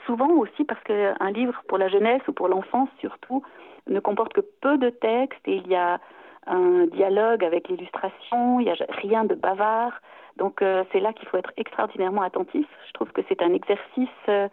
souvent 0.05 0.29
aussi 0.29 0.63
parce 0.63 0.81
qu'un 0.83 1.31
livre 1.31 1.61
pour 1.67 1.77
la 1.77 1.87
jeunesse 1.87 2.21
ou 2.27 2.33
pour 2.33 2.47
l'enfance 2.47 2.89
surtout 2.99 3.43
ne 3.87 3.99
comporte 3.99 4.33
que 4.33 4.41
peu 4.61 4.77
de 4.77 4.89
texte 4.89 5.41
et 5.45 5.55
il 5.55 5.67
y 5.67 5.75
a 5.75 5.99
un 6.47 6.87
dialogue 6.87 7.43
avec 7.43 7.67
l'illustration, 7.69 8.59
il 8.59 8.65
n'y 8.65 8.71
a 8.71 8.75
rien 8.89 9.25
de 9.25 9.35
bavard. 9.35 9.93
Donc 10.37 10.61
euh, 10.61 10.83
c'est 10.91 10.99
là 10.99 11.13
qu'il 11.13 11.27
faut 11.27 11.37
être 11.37 11.51
extraordinairement 11.57 12.21
attentif. 12.21 12.65
Je 12.87 12.93
trouve 12.93 13.11
que 13.11 13.21
c'est 13.29 13.41
un 13.41 13.53
exercice 13.53 14.09
euh, 14.29 14.47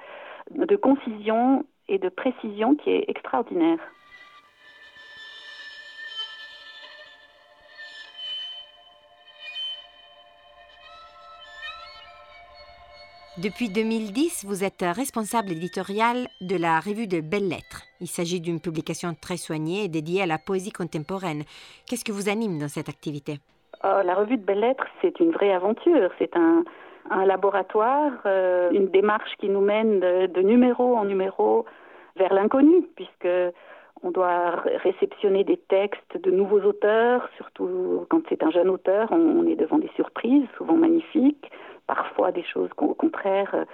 de 0.51 0.77
concision 0.77 1.65
et 1.89 1.99
de 1.99 2.09
précision 2.09 2.75
qui 2.75 2.91
est 2.91 3.05
extraordinaire. 3.09 3.79
Depuis 13.41 13.69
2010, 13.69 14.47
vous 14.49 14.65
êtes 14.65 14.83
responsable 14.83 15.53
éditorial 15.53 16.27
de 16.41 16.57
la 16.61 16.81
revue 16.81 17.07
de 17.07 17.21
Belles 17.21 17.49
Lettres. 17.49 17.85
Il 18.01 18.09
s'agit 18.09 18.41
d'une 18.41 18.59
publication 18.59 19.15
très 19.15 19.37
soignée 19.37 19.85
et 19.85 19.89
dédiée 19.89 20.23
à 20.23 20.27
la 20.27 20.39
poésie 20.39 20.73
contemporaine. 20.73 21.45
Qu'est-ce 21.87 22.05
que 22.05 22.11
vous 22.11 22.29
anime 22.29 22.59
dans 22.59 22.67
cette 22.67 22.89
activité? 22.89 23.39
Oh, 23.85 24.03
La 24.05 24.17
revue 24.17 24.39
de 24.39 24.43
Belles 24.43 24.59
Lettres, 24.59 24.89
c'est 25.01 25.21
une 25.21 25.31
vraie 25.31 25.53
aventure. 25.53 26.11
C'est 26.19 26.35
un, 26.37 26.65
laboratoire, 27.27 28.11
euh, 28.27 28.73
une 28.73 28.89
démarche 28.89 29.31
qui 29.39 29.49
nous 29.49 29.61
mène 29.61 30.01
de, 30.01 30.43
numéro 30.43 30.97
en 30.97 31.05
numéro 31.05 31.65
vers 32.17 32.35
l'inconnu, 32.35 32.89
puisque 32.97 33.55
on 34.03 34.11
doit 34.11 34.63
réceptionner 34.83 35.45
des 35.45 35.59
textes 35.59 36.21
de 36.21 36.33
nouveaux 36.33 36.63
auteurs, 36.63 37.29
surtout 37.37 38.05
quand 38.11 38.23
c'est 38.29 38.43
un 38.43 38.51
jeune 38.51 38.69
auteur, 38.69 39.13
on 39.13 39.47
est 39.47 39.57
devant 39.57 39.79
des 39.79 39.91
surprises, 39.95 40.47
souvent 40.57 40.75
magnifiques 40.75 41.49
parfois 41.89 42.31
des 42.31 42.45
choses 42.45 42.71
au 42.77 42.95
contraire 42.95 43.51
euh, 43.55 43.65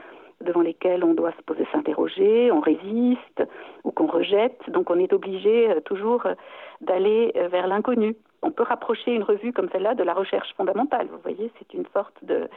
devant 0.40 0.62
lesquelles 0.62 1.04
on 1.04 1.14
doit 1.14 1.32
se 1.32 1.42
poser, 1.42 1.66
s'interroger, 1.72 2.50
on 2.50 2.60
résiste 2.60 3.42
ou 3.82 3.90
qu'on 3.90 4.06
rejette. 4.06 4.58
Donc 4.68 4.88
on 4.88 4.98
est 4.98 5.12
obligé 5.12 5.70
euh, 5.70 5.80
toujours 5.80 6.24
euh, 6.24 6.34
d'aller 6.80 7.32
vers 7.50 7.66
l'inconnu. 7.66 8.16
On 8.42 8.50
peut 8.50 8.62
rapprocher 8.62 9.12
une 9.14 9.22
revue 9.22 9.52
comme 9.52 9.68
celle-là 9.70 9.94
de 9.94 10.02
la 10.02 10.14
recherche 10.14 10.52
fondamentale. 10.56 11.08
Vous 11.10 11.18
voyez, 11.22 11.50
c'est 11.58 11.74
une 11.74 11.86
sorte 11.92 12.16
de, 12.22 12.48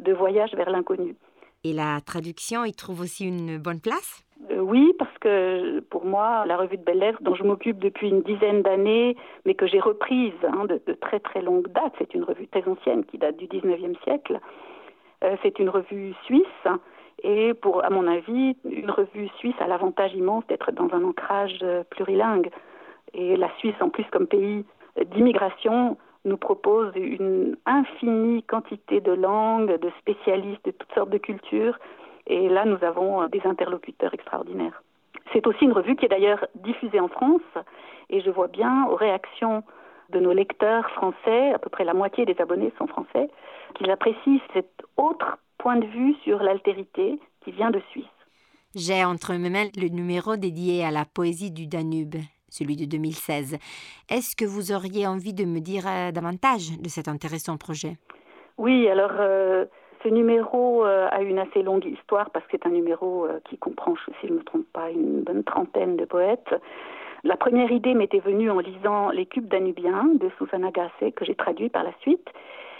de 0.00 0.12
voyage 0.12 0.54
vers 0.54 0.70
l'inconnu. 0.70 1.16
Et 1.64 1.72
la 1.72 2.00
traduction 2.00 2.64
y 2.64 2.72
trouve 2.72 3.00
aussi 3.00 3.26
une 3.26 3.58
bonne 3.58 3.80
place? 3.80 4.24
Oui, 4.56 4.92
parce 4.98 5.16
que 5.18 5.80
pour 5.80 6.04
moi, 6.04 6.44
la 6.46 6.56
revue 6.56 6.76
de 6.76 6.82
Belles 6.82 7.00
Lettres, 7.00 7.22
dont 7.22 7.34
je 7.34 7.42
m'occupe 7.42 7.78
depuis 7.78 8.08
une 8.08 8.22
dizaine 8.22 8.62
d'années, 8.62 9.16
mais 9.44 9.54
que 9.54 9.66
j'ai 9.66 9.80
reprise 9.80 10.32
hein, 10.44 10.64
de, 10.64 10.80
de, 10.86 10.92
très 10.92 11.18
très 11.18 11.42
longue 11.42 11.68
date, 11.72 11.92
c'est 11.98 12.14
une 12.14 12.22
revue 12.22 12.46
très 12.46 12.66
ancienne 12.68 13.04
qui 13.04 13.18
date 13.18 13.36
du 13.36 13.46
19e 13.46 14.00
siècle, 14.04 14.40
c'est 15.42 15.58
une 15.58 15.68
revue 15.68 16.14
suisse 16.24 16.68
et 17.22 17.54
pour, 17.54 17.84
à 17.84 17.90
mon 17.90 18.06
avis, 18.06 18.56
une 18.64 18.90
revue 18.90 19.28
suisse 19.38 19.54
a 19.60 19.66
l'avantage 19.66 20.14
immense 20.14 20.46
d'être 20.46 20.70
dans 20.72 20.88
un 20.92 21.02
ancrage 21.02 21.58
euh, 21.62 21.82
plurilingue. 21.90 22.50
Et 23.12 23.36
la 23.36 23.50
Suisse, 23.58 23.74
en 23.80 23.88
plus, 23.88 24.04
comme 24.12 24.26
pays 24.26 24.64
d'immigration, 25.12 25.96
nous 26.24 26.36
propose 26.36 26.92
une 26.94 27.56
infinie 27.66 28.42
quantité 28.44 29.00
de 29.00 29.12
langues, 29.12 29.78
de 29.80 29.90
spécialistes 29.98 30.64
de 30.64 30.70
toutes 30.72 30.92
sortes 30.94 31.10
de 31.10 31.18
cultures. 31.18 31.78
Et 32.26 32.48
là, 32.48 32.64
nous 32.64 32.82
avons 32.84 33.22
euh, 33.22 33.28
des 33.28 33.42
interlocuteurs 33.44 34.14
extraordinaires. 34.14 34.82
C'est 35.32 35.46
aussi 35.46 35.64
une 35.64 35.72
revue 35.72 35.96
qui 35.96 36.04
est 36.04 36.08
d'ailleurs 36.08 36.46
diffusée 36.54 37.00
en 37.00 37.08
France. 37.08 37.42
Et 38.10 38.20
je 38.20 38.30
vois 38.30 38.48
bien 38.48 38.86
aux 38.90 38.94
réactions 38.94 39.64
de 40.10 40.20
nos 40.20 40.32
lecteurs 40.32 40.88
français, 40.90 41.52
à 41.52 41.58
peu 41.58 41.70
près 41.70 41.84
la 41.84 41.94
moitié 41.94 42.24
des 42.24 42.40
abonnés 42.40 42.72
sont 42.78 42.86
français, 42.86 43.28
qu'ils 43.74 43.90
apprécient 43.90 44.40
cet 44.52 44.70
autre 44.96 45.38
point 45.58 45.76
de 45.76 45.86
vue 45.86 46.14
sur 46.24 46.42
l'altérité 46.42 47.18
qui 47.44 47.52
vient 47.52 47.70
de 47.70 47.80
Suisse. 47.90 48.04
J'ai 48.74 49.04
entre 49.04 49.34
mes 49.34 49.50
mains 49.50 49.68
le 49.76 49.88
numéro 49.88 50.36
dédié 50.36 50.84
à 50.84 50.90
la 50.90 51.04
poésie 51.04 51.50
du 51.50 51.66
Danube, 51.66 52.16
celui 52.48 52.76
de 52.76 52.84
2016. 52.84 53.58
Est-ce 54.10 54.36
que 54.36 54.44
vous 54.44 54.72
auriez 54.72 55.06
envie 55.06 55.34
de 55.34 55.44
me 55.44 55.60
dire 55.60 55.84
euh, 55.86 56.12
davantage 56.12 56.78
de 56.80 56.88
cet 56.88 57.08
intéressant 57.08 57.56
projet? 57.56 57.96
Oui, 58.56 58.88
alors 58.88 59.12
euh, 59.18 59.64
ce 60.02 60.08
numéro 60.08 60.84
euh, 60.84 61.08
a 61.10 61.22
une 61.22 61.38
assez 61.38 61.62
longue 61.62 61.84
histoire 61.84 62.30
parce 62.30 62.44
que 62.46 62.52
c'est 62.52 62.66
un 62.66 62.72
numéro 62.72 63.26
qui 63.48 63.58
comprend, 63.58 63.94
si 64.20 64.26
je 64.26 64.32
ne 64.32 64.38
me 64.38 64.44
trompe 64.44 64.66
pas, 64.72 64.90
une 64.90 65.22
bonne 65.22 65.44
trentaine 65.44 65.96
de 65.96 66.04
poètes. 66.04 66.54
La 67.24 67.36
première 67.36 67.70
idée 67.72 67.94
m'était 67.94 68.20
venue 68.20 68.50
en 68.50 68.60
lisant 68.60 69.10
Les 69.10 69.26
Cubes 69.26 69.48
danubiens 69.48 70.06
de 70.14 70.30
Susanna 70.38 70.70
Gasse, 70.70 71.12
que 71.16 71.24
j'ai 71.24 71.34
traduit 71.34 71.68
par 71.68 71.82
la 71.82 71.92
suite. 72.00 72.28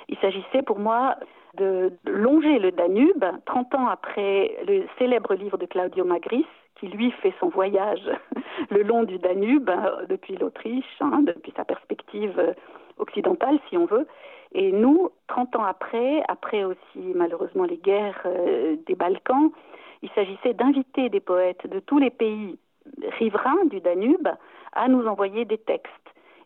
Il 0.08 0.16
s'agissait 0.18 0.62
pour 0.62 0.78
moi 0.78 1.16
de 1.56 1.92
longer 2.06 2.58
le 2.58 2.70
Danube, 2.70 3.24
30 3.46 3.74
ans 3.74 3.88
après 3.88 4.56
le 4.66 4.84
célèbre 4.98 5.34
livre 5.34 5.58
de 5.58 5.66
Claudio 5.66 6.04
Magris, 6.04 6.46
qui 6.76 6.86
lui 6.86 7.10
fait 7.10 7.34
son 7.40 7.48
voyage 7.48 8.08
le 8.70 8.82
long 8.82 9.02
du 9.02 9.18
Danube, 9.18 9.70
depuis 10.08 10.36
l'Autriche, 10.36 10.84
hein, 11.00 11.22
depuis 11.22 11.52
sa 11.56 11.64
perspective 11.64 12.54
occidentale, 12.98 13.58
si 13.68 13.76
on 13.76 13.86
veut. 13.86 14.06
Et 14.52 14.72
nous, 14.72 15.10
30 15.26 15.56
ans 15.56 15.64
après, 15.64 16.22
après 16.28 16.64
aussi 16.64 17.12
malheureusement 17.14 17.64
les 17.64 17.76
guerres 17.76 18.22
euh, 18.24 18.76
des 18.86 18.94
Balkans, 18.94 19.50
il 20.02 20.10
s'agissait 20.10 20.54
d'inviter 20.54 21.08
des 21.08 21.20
poètes 21.20 21.66
de 21.68 21.80
tous 21.80 21.98
les 21.98 22.10
pays 22.10 22.58
riverains 23.18 23.64
du 23.66 23.80
Danube 23.80 24.28
à 24.72 24.88
nous 24.88 25.06
envoyer 25.06 25.44
des 25.44 25.58
textes. 25.58 25.92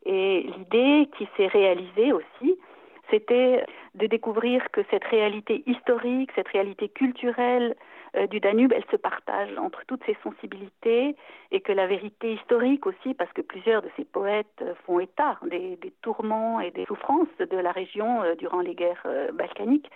Et 0.05 0.43
l'idée 0.57 1.09
qui 1.17 1.29
s'est 1.37 1.47
réalisée 1.47 2.13
aussi, 2.13 2.59
c'était 3.11 3.65
de 3.95 4.07
découvrir 4.07 4.71
que 4.73 4.81
cette 4.91 5.05
réalité 5.05 5.63
historique, 5.67 6.31
cette 6.35 6.49
réalité 6.49 6.89
culturelle 6.89 7.77
euh, 8.17 8.27
du 8.27 8.41
Danube, 8.41 8.73
elle 8.75 8.85
se 8.91 8.97
partage 8.97 9.57
entre 9.59 9.83
toutes 9.87 10.05
ces 10.05 10.17
sensibilités 10.23 11.17
et 11.51 11.61
que 11.61 11.73
la 11.73 11.87
vérité 11.87 12.35
historique 12.35 12.87
aussi, 12.87 13.15
parce 13.15 13.33
que 13.33 13.43
plusieurs 13.43 13.83
de 13.83 13.91
ces 13.97 14.05
poètes 14.05 14.47
euh, 14.63 14.75
font 14.87 15.01
état 15.01 15.39
des, 15.45 15.79
tourments 16.03 16.61
et 16.61 16.71
des 16.71 16.85
souffrances 16.87 17.37
de 17.39 17.57
la 17.57 17.73
région 17.73 18.23
euh, 18.23 18.35
durant 18.35 18.61
les 18.61 18.75
guerres 18.75 19.07
balkaniques, 19.35 19.91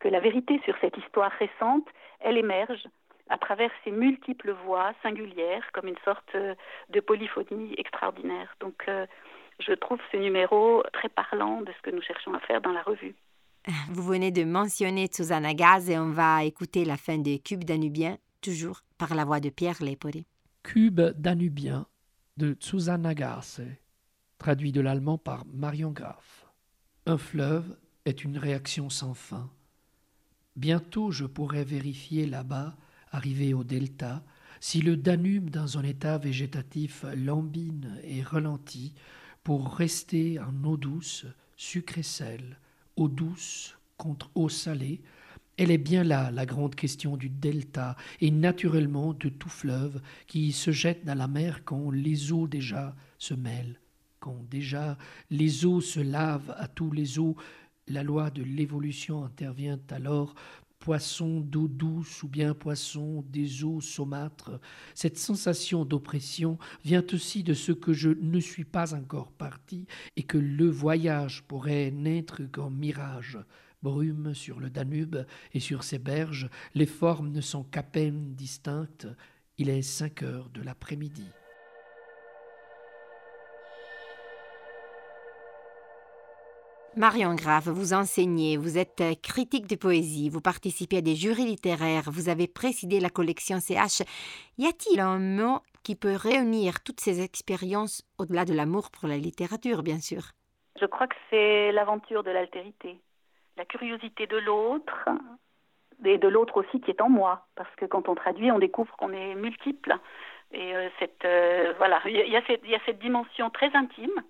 que 0.00 0.08
la 0.08 0.20
vérité 0.20 0.60
sur 0.64 0.74
cette 0.80 0.96
histoire 0.98 1.32
récente, 1.32 1.86
elle 2.20 2.36
émerge 2.36 2.86
à 3.28 3.38
travers 3.38 3.70
ces 3.84 3.90
multiples 3.90 4.52
voix 4.64 4.92
singulières, 5.02 5.70
comme 5.72 5.88
une 5.88 5.98
sorte 6.04 6.34
de 6.34 7.00
polyphonie 7.00 7.74
extraordinaire. 7.76 8.54
Donc, 8.60 8.88
je 9.58 9.72
trouve 9.72 9.98
ce 10.12 10.16
numéro 10.16 10.82
très 10.92 11.08
parlant 11.08 11.62
de 11.62 11.72
ce 11.72 11.82
que 11.82 11.94
nous 11.94 12.02
cherchons 12.02 12.34
à 12.34 12.40
faire 12.40 12.60
dans 12.60 12.72
la 12.72 12.82
revue. 12.82 13.14
Vous 13.90 14.02
venez 14.02 14.30
de 14.30 14.44
mentionner 14.44 15.08
Susanna 15.10 15.54
Gaz 15.54 15.90
et 15.90 15.98
on 15.98 16.10
va 16.10 16.44
écouter 16.44 16.84
la 16.84 16.96
fin 16.96 17.18
de 17.18 17.36
Cube 17.36 17.64
danubien, 17.64 18.16
toujours 18.40 18.82
par 18.98 19.14
la 19.14 19.24
voix 19.24 19.40
de 19.40 19.50
Pierre 19.50 19.82
Lépori. 19.82 20.26
Cube 20.62 21.00
danubien 21.16 21.86
de 22.36 22.56
Susanna 22.60 23.14
Gaz, 23.14 23.62
traduit 24.38 24.72
de 24.72 24.80
l'allemand 24.80 25.18
par 25.18 25.44
Marion 25.46 25.90
Graff. 25.90 26.46
Un 27.06 27.18
fleuve 27.18 27.76
est 28.04 28.24
une 28.24 28.38
réaction 28.38 28.90
sans 28.90 29.14
fin. 29.14 29.50
Bientôt 30.54 31.10
je 31.10 31.24
pourrai 31.24 31.64
vérifier 31.64 32.26
là-bas, 32.26 32.76
arrivé 33.16 33.54
au 33.54 33.64
delta, 33.64 34.22
si 34.60 34.82
le 34.82 34.96
Danube 34.96 35.48
dans 35.48 35.78
un 35.78 35.82
état 35.82 36.18
végétatif 36.18 37.04
lambine 37.16 37.98
et 38.04 38.22
ralenti 38.22 38.92
pour 39.42 39.74
rester 39.74 40.38
en 40.38 40.64
eau 40.64 40.76
douce, 40.76 41.24
sucre 41.56 41.98
et 41.98 42.02
sel, 42.02 42.58
eau 42.96 43.08
douce 43.08 43.78
contre 43.96 44.30
eau 44.34 44.50
salée, 44.50 45.00
elle 45.56 45.70
est 45.70 45.78
bien 45.78 46.04
là 46.04 46.30
la 46.30 46.44
grande 46.44 46.74
question 46.74 47.16
du 47.16 47.30
delta 47.30 47.96
et 48.20 48.30
naturellement 48.30 49.14
de 49.14 49.30
tout 49.30 49.48
fleuve 49.48 50.02
qui 50.26 50.52
se 50.52 50.70
jette 50.70 51.06
dans 51.06 51.14
la 51.14 51.28
mer 51.28 51.64
quand 51.64 51.90
les 51.90 52.32
eaux 52.32 52.46
déjà 52.46 52.94
se 53.16 53.32
mêlent, 53.32 53.80
quand 54.20 54.44
déjà 54.50 54.98
les 55.30 55.64
eaux 55.64 55.80
se 55.80 56.00
lavent 56.00 56.54
à 56.58 56.68
tous 56.68 56.90
les 56.90 57.18
eaux. 57.18 57.36
La 57.88 58.02
loi 58.02 58.30
de 58.30 58.42
l'évolution 58.42 59.24
intervient 59.24 59.78
alors 59.90 60.34
poisson 60.86 61.40
d'eau 61.40 61.66
douce 61.66 62.22
ou 62.22 62.28
bien 62.28 62.54
poisson 62.54 63.24
des 63.28 63.64
eaux 63.64 63.80
saumâtres. 63.80 64.60
Cette 64.94 65.18
sensation 65.18 65.84
d'oppression 65.84 66.58
vient 66.84 67.02
aussi 67.12 67.42
de 67.42 67.54
ce 67.54 67.72
que 67.72 67.92
je 67.92 68.10
ne 68.10 68.38
suis 68.38 68.64
pas 68.64 68.94
encore 68.94 69.32
parti 69.32 69.88
et 70.16 70.22
que 70.22 70.38
le 70.38 70.68
voyage 70.68 71.42
pourrait 71.48 71.90
n'être 71.90 72.44
qu'un 72.44 72.70
mirage. 72.70 73.36
Brume 73.82 74.32
sur 74.32 74.60
le 74.60 74.70
Danube 74.70 75.26
et 75.52 75.58
sur 75.58 75.82
ses 75.82 75.98
berges, 75.98 76.48
les 76.76 76.86
formes 76.86 77.32
ne 77.32 77.40
sont 77.40 77.64
qu'à 77.64 77.82
peine 77.82 78.36
distinctes. 78.36 79.08
Il 79.58 79.70
est 79.70 79.82
cinq 79.82 80.22
heures 80.22 80.50
de 80.50 80.62
l'après-midi. 80.62 81.26
Marion 86.98 87.34
Graff, 87.34 87.68
vous 87.68 87.92
enseignez, 87.92 88.56
vous 88.56 88.78
êtes 88.78 89.02
euh, 89.02 89.12
critique 89.22 89.66
de 89.66 89.76
poésie, 89.76 90.30
vous 90.30 90.40
participez 90.40 90.96
à 90.96 91.00
des 91.02 91.14
jurys 91.14 91.44
littéraires, 91.44 92.04
vous 92.10 92.30
avez 92.30 92.48
présidé 92.48 93.00
la 93.00 93.10
collection 93.10 93.60
CH. 93.60 94.00
Y 94.56 94.66
a-t-il 94.66 95.00
un 95.00 95.18
mot 95.18 95.60
qui 95.84 95.94
peut 95.94 96.16
réunir 96.16 96.82
toutes 96.82 97.00
ces 97.00 97.22
expériences 97.22 98.02
au-delà 98.16 98.46
de 98.46 98.54
l'amour 98.54 98.90
pour 98.90 99.10
la 99.10 99.18
littérature, 99.18 99.82
bien 99.82 99.98
sûr? 99.98 100.22
Je 100.80 100.86
crois 100.86 101.06
que 101.06 101.16
c'est 101.28 101.70
l'aventure 101.72 102.22
de 102.22 102.30
l'altérité, 102.30 102.98
la 103.58 103.66
curiosité 103.66 104.26
de 104.26 104.38
l'autre 104.38 105.10
et 106.02 106.16
de 106.16 106.28
l'autre 106.28 106.64
aussi 106.64 106.80
qui 106.80 106.90
est 106.90 107.02
en 107.02 107.10
moi, 107.10 107.46
parce 107.56 107.74
que 107.76 107.84
quand 107.84 108.08
on 108.08 108.14
traduit, 108.14 108.50
on 108.50 108.58
découvre 108.58 108.96
qu'on 108.96 109.12
est 109.12 109.34
multiple. 109.34 109.98
Et 110.50 110.74
euh, 110.74 110.88
cette, 110.98 111.26
euh, 111.26 111.74
voilà, 111.76 112.00
il 112.06 112.16
y, 112.16 112.36
a 112.36 112.42
cette, 112.46 112.66
y 112.66 112.74
a 112.74 112.80
cette 112.86 113.00
dimension 113.00 113.50
très 113.50 113.70
intime 113.76 114.22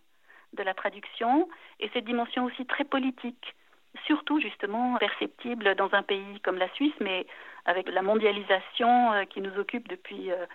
de 0.57 0.63
la 0.63 0.75
traduction 0.75 1.49
et 1.81 1.89
cette 1.93 2.05
dimension 2.05 2.45
aussi 2.45 2.67
très 2.67 2.85
politique 2.85 3.55
surtout 4.05 4.41
justement 4.41 4.97
perceptible 4.99 5.75
dans 5.75 5.93
un 5.95 6.03
pays 6.03 6.41
comme 6.41 6.59
la 6.59 6.69
Suisse, 6.75 6.95
mais 7.01 7.27
avec 7.65 7.89
la 7.89 8.03
mondialisation 8.03 9.13
euh, 9.13 9.25
qui 9.25 9.41
nous 9.41 9.59
occupe 9.59 9.89
depuis 9.89 10.31
euh, 10.31 10.47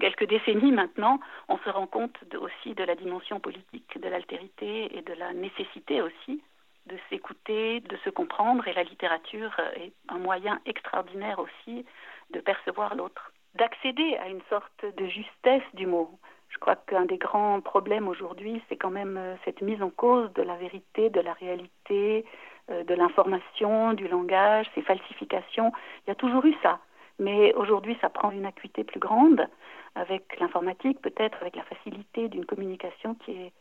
quelques 0.00 0.28
décennies 0.28 0.72
maintenant, 0.72 1.20
on 1.48 1.58
se 1.58 1.70
rend 1.70 1.86
compte 1.86 2.16
aussi 2.40 2.74
de 2.74 2.84
la 2.84 2.94
dimension 2.94 3.40
politique 3.40 4.00
de 4.00 4.08
l'altérité 4.08 4.96
et 4.96 5.02
de 5.02 5.12
la 5.14 5.32
nécessité 5.32 6.02
aussi 6.02 6.42
de 6.86 6.98
s'écouter, 7.08 7.80
de 7.80 7.96
se 8.04 8.10
comprendre, 8.10 8.68
et 8.68 8.74
la 8.74 8.82
littérature 8.82 9.58
est 9.76 9.92
un 10.08 10.18
moyen 10.18 10.60
extraordinaire 10.66 11.38
aussi 11.38 11.86
de 12.30 12.40
percevoir 12.40 12.94
l'autre, 12.94 13.32
d'accéder 13.54 14.16
à 14.18 14.28
une 14.28 14.42
sorte 14.50 14.84
de 14.96 15.06
justesse 15.06 15.62
du 15.74 15.86
mot. 15.86 16.18
Je 16.54 16.58
crois 16.60 16.76
qu'un 16.76 17.04
des 17.04 17.18
grands 17.18 17.60
problèmes 17.60 18.06
aujourd'hui, 18.06 18.62
c'est 18.68 18.76
quand 18.76 18.90
même 18.90 19.16
euh, 19.16 19.34
cette 19.44 19.60
mise 19.60 19.82
en 19.82 19.90
cause 19.90 20.32
de 20.34 20.42
la 20.42 20.54
vérité, 20.54 21.10
de 21.10 21.20
la 21.20 21.32
réalité, 21.32 22.24
euh, 22.70 22.84
de 22.84 22.94
l'information, 22.94 23.92
du 23.92 24.06
langage, 24.06 24.66
ces 24.76 24.82
falsifications. 24.82 25.72
Il 26.06 26.10
y 26.10 26.12
a 26.12 26.14
toujours 26.14 26.46
eu 26.46 26.54
ça. 26.62 26.78
Mais 27.18 27.52
aujourd'hui, 27.54 27.98
ça 28.00 28.08
prend 28.08 28.30
une 28.30 28.46
acuité 28.46 28.84
plus 28.84 29.00
grande 29.00 29.48
avec 29.96 30.38
l'informatique, 30.38 31.02
peut-être 31.02 31.38
avec 31.40 31.56
la 31.56 31.64
facilité 31.64 32.28
d'une 32.28 32.46
communication 32.46 33.16
qui 33.16 33.32
est 33.32 33.52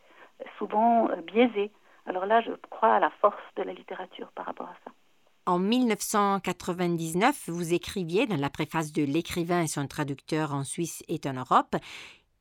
souvent 0.59 1.09
euh, 1.09 1.15
biaisée. 1.15 1.71
Alors 2.05 2.27
là, 2.27 2.41
je 2.41 2.51
crois 2.69 2.93
à 2.93 2.99
la 2.99 3.09
force 3.21 3.41
de 3.55 3.63
la 3.63 3.73
littérature 3.73 4.31
par 4.35 4.45
rapport 4.45 4.67
à 4.67 4.75
ça. 4.85 4.91
En 5.45 5.59
1999, 5.59 7.49
vous 7.49 7.73
écriviez 7.73 8.27
dans 8.27 8.37
la 8.37 8.49
préface 8.49 8.93
de 8.93 9.03
L'écrivain 9.03 9.63
et 9.63 9.67
son 9.67 9.87
traducteur 9.87 10.53
en 10.53 10.63
Suisse 10.63 11.03
et 11.09 11.19
en 11.27 11.33
Europe 11.33 11.75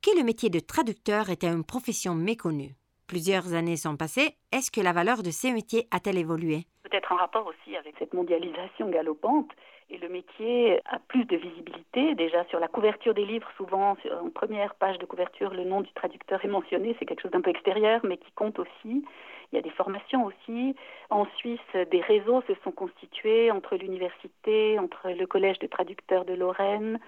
que 0.02 0.18
le 0.18 0.24
métier 0.24 0.50
de 0.50 0.58
traducteur 0.58 1.30
était 1.30 1.46
une 1.46 1.64
profession 1.64 2.14
méconnue? 2.14 2.74
Plusieurs 3.06 3.54
années 3.54 3.76
sont 3.76 3.96
passées. 3.96 4.34
Est-ce 4.50 4.72
que 4.72 4.80
la 4.80 4.92
valeur 4.92 5.22
de 5.22 5.30
ces 5.30 5.52
métiers 5.52 5.86
a-t-elle 5.92 6.18
évolué? 6.18 6.64
Peut-être 6.82 7.12
en 7.12 7.16
rapport 7.16 7.46
aussi 7.46 7.76
avec 7.76 7.94
cette 8.00 8.12
mondialisation 8.12 8.90
galopante. 8.90 9.50
Et 9.90 9.98
le 9.98 10.08
métier 10.08 10.80
a 10.86 10.98
plus 10.98 11.24
de 11.24 11.36
visibilité. 11.36 12.16
Déjà 12.16 12.44
sur 12.46 12.58
la 12.58 12.66
couverture 12.66 13.14
des 13.14 13.24
livres, 13.24 13.48
souvent 13.56 13.96
en 14.10 14.30
première 14.30 14.74
page 14.74 14.98
de 14.98 15.06
couverture, 15.06 15.54
le 15.54 15.64
nom 15.64 15.82
du 15.82 15.92
traducteur 15.92 16.44
est 16.44 16.48
mentionné. 16.48 16.96
C'est 16.98 17.04
quelque 17.04 17.22
chose 17.22 17.30
d'un 17.30 17.40
peu 17.40 17.50
extérieur, 17.50 18.00
mais 18.02 18.16
qui 18.16 18.32
compte 18.32 18.58
aussi. 18.58 19.04
Il 19.52 19.56
y 19.56 19.58
a 19.58 19.62
des 19.62 19.70
formations 19.70 20.24
aussi. 20.24 20.74
En 21.10 21.26
Suisse, 21.36 21.60
des 21.74 22.00
réseaux 22.00 22.42
se 22.48 22.54
sont 22.64 22.72
constitués 22.72 23.52
entre 23.52 23.76
l'université, 23.76 24.78
entre 24.80 25.10
le 25.10 25.26
collège 25.26 25.58
de 25.60 25.66
traducteurs 25.68 26.24
de 26.24 26.32
Lorraine, 26.32 26.98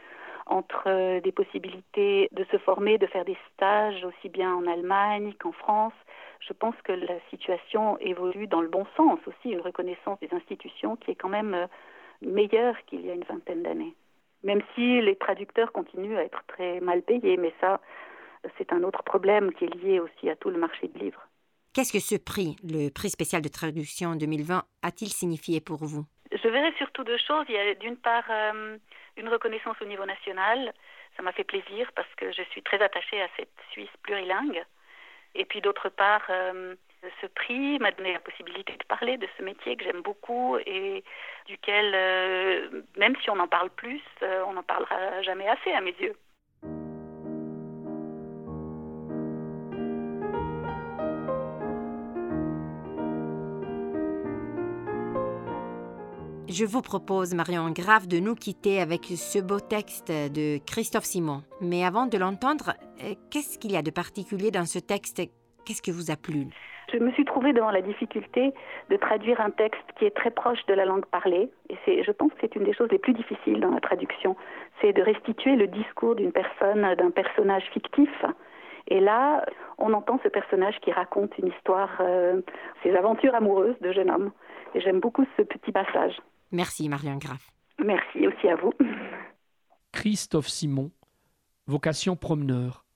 entre 0.46 0.85
euh, 0.87 1.20
des 1.20 1.33
possibilités 1.33 2.28
de 2.33 2.44
se 2.50 2.59
former, 2.59 2.98
de 2.98 3.07
faire 3.07 3.24
des 3.24 3.37
stages 3.52 4.04
aussi 4.04 4.28
bien 4.28 4.54
en 4.54 4.66
Allemagne 4.66 5.35
qu'en 5.38 5.52
France. 5.52 5.94
Je 6.40 6.52
pense 6.52 6.74
que 6.85 6.92
la 6.92 7.18
situation 7.30 7.98
évolue 7.98 8.46
dans 8.46 8.61
le 8.61 8.68
bon 8.68 8.87
sens 8.96 9.18
aussi, 9.26 9.50
une 9.50 9.61
reconnaissance 9.61 10.18
des 10.20 10.28
institutions 10.33 10.96
qui 10.96 11.12
est 11.12 11.14
quand 11.14 11.28
même 11.28 11.54
euh, 11.54 11.66
meilleure 12.22 12.76
qu'il 12.87 13.04
y 13.04 13.11
a 13.11 13.14
une 13.14 13.24
vingtaine 13.24 13.62
d'années. 13.62 13.94
Même 14.42 14.61
si 14.74 15.00
les 15.00 15.16
traducteurs 15.16 15.72
continuent 15.72 16.18
à 16.18 16.24
être 16.24 16.42
très 16.46 16.80
mal 16.80 17.02
payés, 17.02 17.38
mais 17.38 17.54
ça, 17.61 17.80
c'est 18.59 18.72
un 18.72 18.83
autre 18.83 19.02
problème 19.02 19.52
qui 19.54 19.64
est 19.64 19.74
lié 19.74 20.00
aussi 20.00 20.28
à 20.28 20.37
tout 20.37 20.50
le 20.50 20.59
marché 20.59 20.88
de 20.88 20.98
livres. 20.98 21.26
Qu'est-ce 21.72 21.92
que 21.92 21.98
ce 21.98 22.14
prix, 22.16 22.57
le 22.62 22.90
prix 22.90 23.11
spécial 23.11 23.42
de 23.42 23.48
traduction 23.48 24.14
2020, 24.14 24.64
a-t-il 24.83 25.09
signifié 25.09 25.61
pour 25.61 25.85
vous? 25.85 26.04
Je 26.44 26.50
verrais 26.50 26.74
surtout 26.76 27.04
deux 27.04 27.16
choses. 27.16 27.46
Il 27.48 27.54
y 27.54 27.59
a 27.59 27.74
d'une 27.74 27.96
part 27.96 28.24
euh, 28.28 28.76
une 29.16 29.28
reconnaissance 29.30 29.76
au 29.80 29.87
niveau 29.87 30.04
national. 30.04 30.74
Ça 31.16 31.22
m'a 31.22 31.33
fait 31.33 31.44
plaisir 31.44 31.90
parce 31.96 32.12
que 32.16 32.33
je 32.33 32.42
suis 32.50 32.62
très 32.62 32.83
attachée 32.83 33.22
à 33.22 33.28
cette 33.38 33.48
Suisse 33.70 33.88
plurilingue. 34.02 34.62
Et 35.35 35.46
puis 35.46 35.62
d'autre 35.62 35.88
part, 35.88 36.22
euh, 36.28 36.74
ce 37.22 37.26
prix 37.28 37.78
m'a 37.78 37.92
donné 37.92 38.12
la 38.12 38.20
possibilité 38.20 38.74
de 38.76 38.85
parler 38.85 39.16
de 39.16 39.26
ce 39.38 39.42
métier 39.42 39.74
que 39.76 39.85
j'aime 39.85 40.02
beaucoup 40.02 40.59
et 40.66 41.02
duquel, 41.46 41.92
euh, 41.94 42.83
même 42.98 43.16
si 43.22 43.30
on 43.30 43.38
en 43.38 43.48
parle 43.48 43.70
plus, 43.70 44.02
on 44.46 44.52
n'en 44.52 44.62
parlera 44.62 45.22
jamais 45.22 45.48
assez 45.48 45.72
à 45.72 45.80
mes 45.80 45.94
yeux. 45.98 46.14
Je 56.57 56.64
vous 56.64 56.83
propose, 56.83 57.35
Marion 57.35 57.69
Grave, 57.71 58.07
de 58.07 58.21
nous 58.21 58.37
quitter 58.37 58.81
avec 58.81 59.07
ce 59.07 59.40
beau 59.40 59.59
texte 59.59 60.12
de 60.12 60.59
Christophe 60.64 61.03
Simon. 61.03 61.43
Mais 61.61 61.85
avant 61.85 62.07
de 62.07 62.17
l'entendre, 62.17 62.75
euh, 63.03 63.14
qu'est-ce 63.29 63.59
qu'il 63.59 63.73
y 63.73 63.77
a 63.77 63.83
de 63.83 63.90
particulier 63.90 64.53
dans 64.53 64.64
ce 64.64 64.79
texte? 64.79 65.21
Qu'est-ce 65.67 65.83
que 65.83 65.90
vous 65.90 66.12
a 66.12 66.17
plu? 66.17 66.47
Je 66.93 66.99
me 66.99 67.11
suis 67.11 67.25
trouvée 67.25 67.53
devant 67.53 67.73
la 67.73 67.83
difficulté 67.83 68.55
de 68.88 68.97
traduire 68.97 69.40
un 69.40 69.51
texte 69.51 69.83
qui 69.99 70.05
est 70.05 70.14
très 70.14 70.31
proche 70.31 70.64
de 70.67 70.75
la 70.75 70.85
langue 70.85 71.07
parlée. 71.07 71.51
Et 71.71 71.77
c'est, 71.85 72.05
je 72.05 72.12
pense 72.12 72.31
que 72.35 72.38
c'est 72.43 72.55
une 72.55 72.62
des 72.62 72.73
choses 72.73 72.90
les 72.93 73.01
plus 73.01 73.14
difficiles 73.14 73.59
dans 73.59 73.73
la 73.73 73.81
traduction. 73.81 74.37
C'est 74.81 74.93
de 74.93 75.03
restituer 75.03 75.57
le 75.57 75.67
discours 75.67 76.14
d'une 76.14 76.31
personne, 76.31 76.83
d'un 76.95 77.11
personnage 77.11 77.64
fictif. 77.73 78.25
Et 78.87 79.01
là, 79.01 79.45
on 79.79 79.93
entend 79.93 80.21
ce 80.23 80.29
personnage 80.29 80.79
qui 80.83 80.93
raconte 80.93 81.37
une 81.37 81.49
histoire, 81.49 81.90
euh, 81.99 82.43
ses 82.85 82.95
aventures 82.95 83.35
amoureuses 83.35 83.81
de 83.81 83.90
jeune 83.90 84.12
homme. 84.12 84.31
Et 84.77 84.81
j'aime 84.81 85.01
beaucoup 85.01 85.25
ce 85.37 85.43
petit 85.43 85.73
passage. 85.73 86.14
Merci 86.55 86.88
Marion 86.88 87.17
Graff. 87.17 87.53
Merci 87.85 88.29
aussi 88.29 88.47
à 88.47 88.55
vous. 88.55 88.73
Christophe 89.90 90.47
Simon, 90.47 90.93
vocation 91.67 92.14
promeneur, 92.14 92.87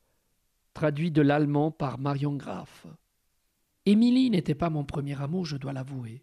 traduit 0.74 1.10
de 1.10 1.22
l'allemand 1.22 1.72
par 1.72 1.98
Marion 1.98 2.36
Graff. 2.36 2.86
Émilie 3.84 4.30
n'était 4.30 4.54
pas 4.54 4.70
mon 4.70 4.84
premier 4.84 5.20
amour, 5.20 5.44
je 5.44 5.56
dois 5.56 5.72
l'avouer. 5.72 6.22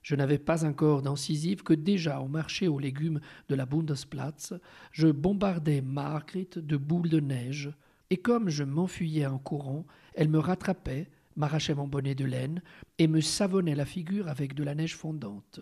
Je 0.00 0.16
n'avais 0.16 0.38
pas 0.38 0.64
encore 0.64 1.02
d'incisive 1.02 1.62
que 1.62 1.74
déjà 1.74 2.20
au 2.20 2.28
marché 2.28 2.66
aux 2.66 2.78
légumes 2.78 3.20
de 3.50 3.54
la 3.54 3.66
Bundesplatz, 3.66 4.54
je 4.90 5.08
bombardais 5.08 5.82
Margrit 5.82 6.48
de 6.56 6.76
boules 6.78 7.10
de 7.10 7.20
neige, 7.20 7.70
et 8.08 8.16
comme 8.16 8.48
je 8.48 8.64
m'enfuyais 8.64 9.26
en 9.26 9.38
courant, 9.38 9.84
elle 10.14 10.30
me 10.30 10.38
rattrapait, 10.38 11.10
m'arrachait 11.36 11.74
mon 11.74 11.88
bonnet 11.88 12.14
de 12.14 12.24
laine 12.24 12.62
et 12.96 13.06
me 13.06 13.20
savonnait 13.20 13.74
la 13.74 13.84
figure 13.84 14.28
avec 14.28 14.54
de 14.54 14.64
la 14.64 14.74
neige 14.74 14.96
fondante. 14.96 15.60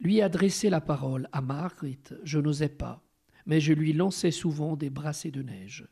Lui 0.00 0.22
adresser 0.22 0.70
la 0.70 0.80
parole 0.80 1.28
à 1.30 1.42
Margaret, 1.42 1.98
je 2.24 2.38
n'osais 2.38 2.70
pas, 2.70 3.04
mais 3.44 3.60
je 3.60 3.74
lui 3.74 3.92
lançais 3.92 4.30
souvent 4.30 4.74
des 4.74 4.88
brassées 4.88 5.30
de 5.30 5.42
neige. 5.42 5.86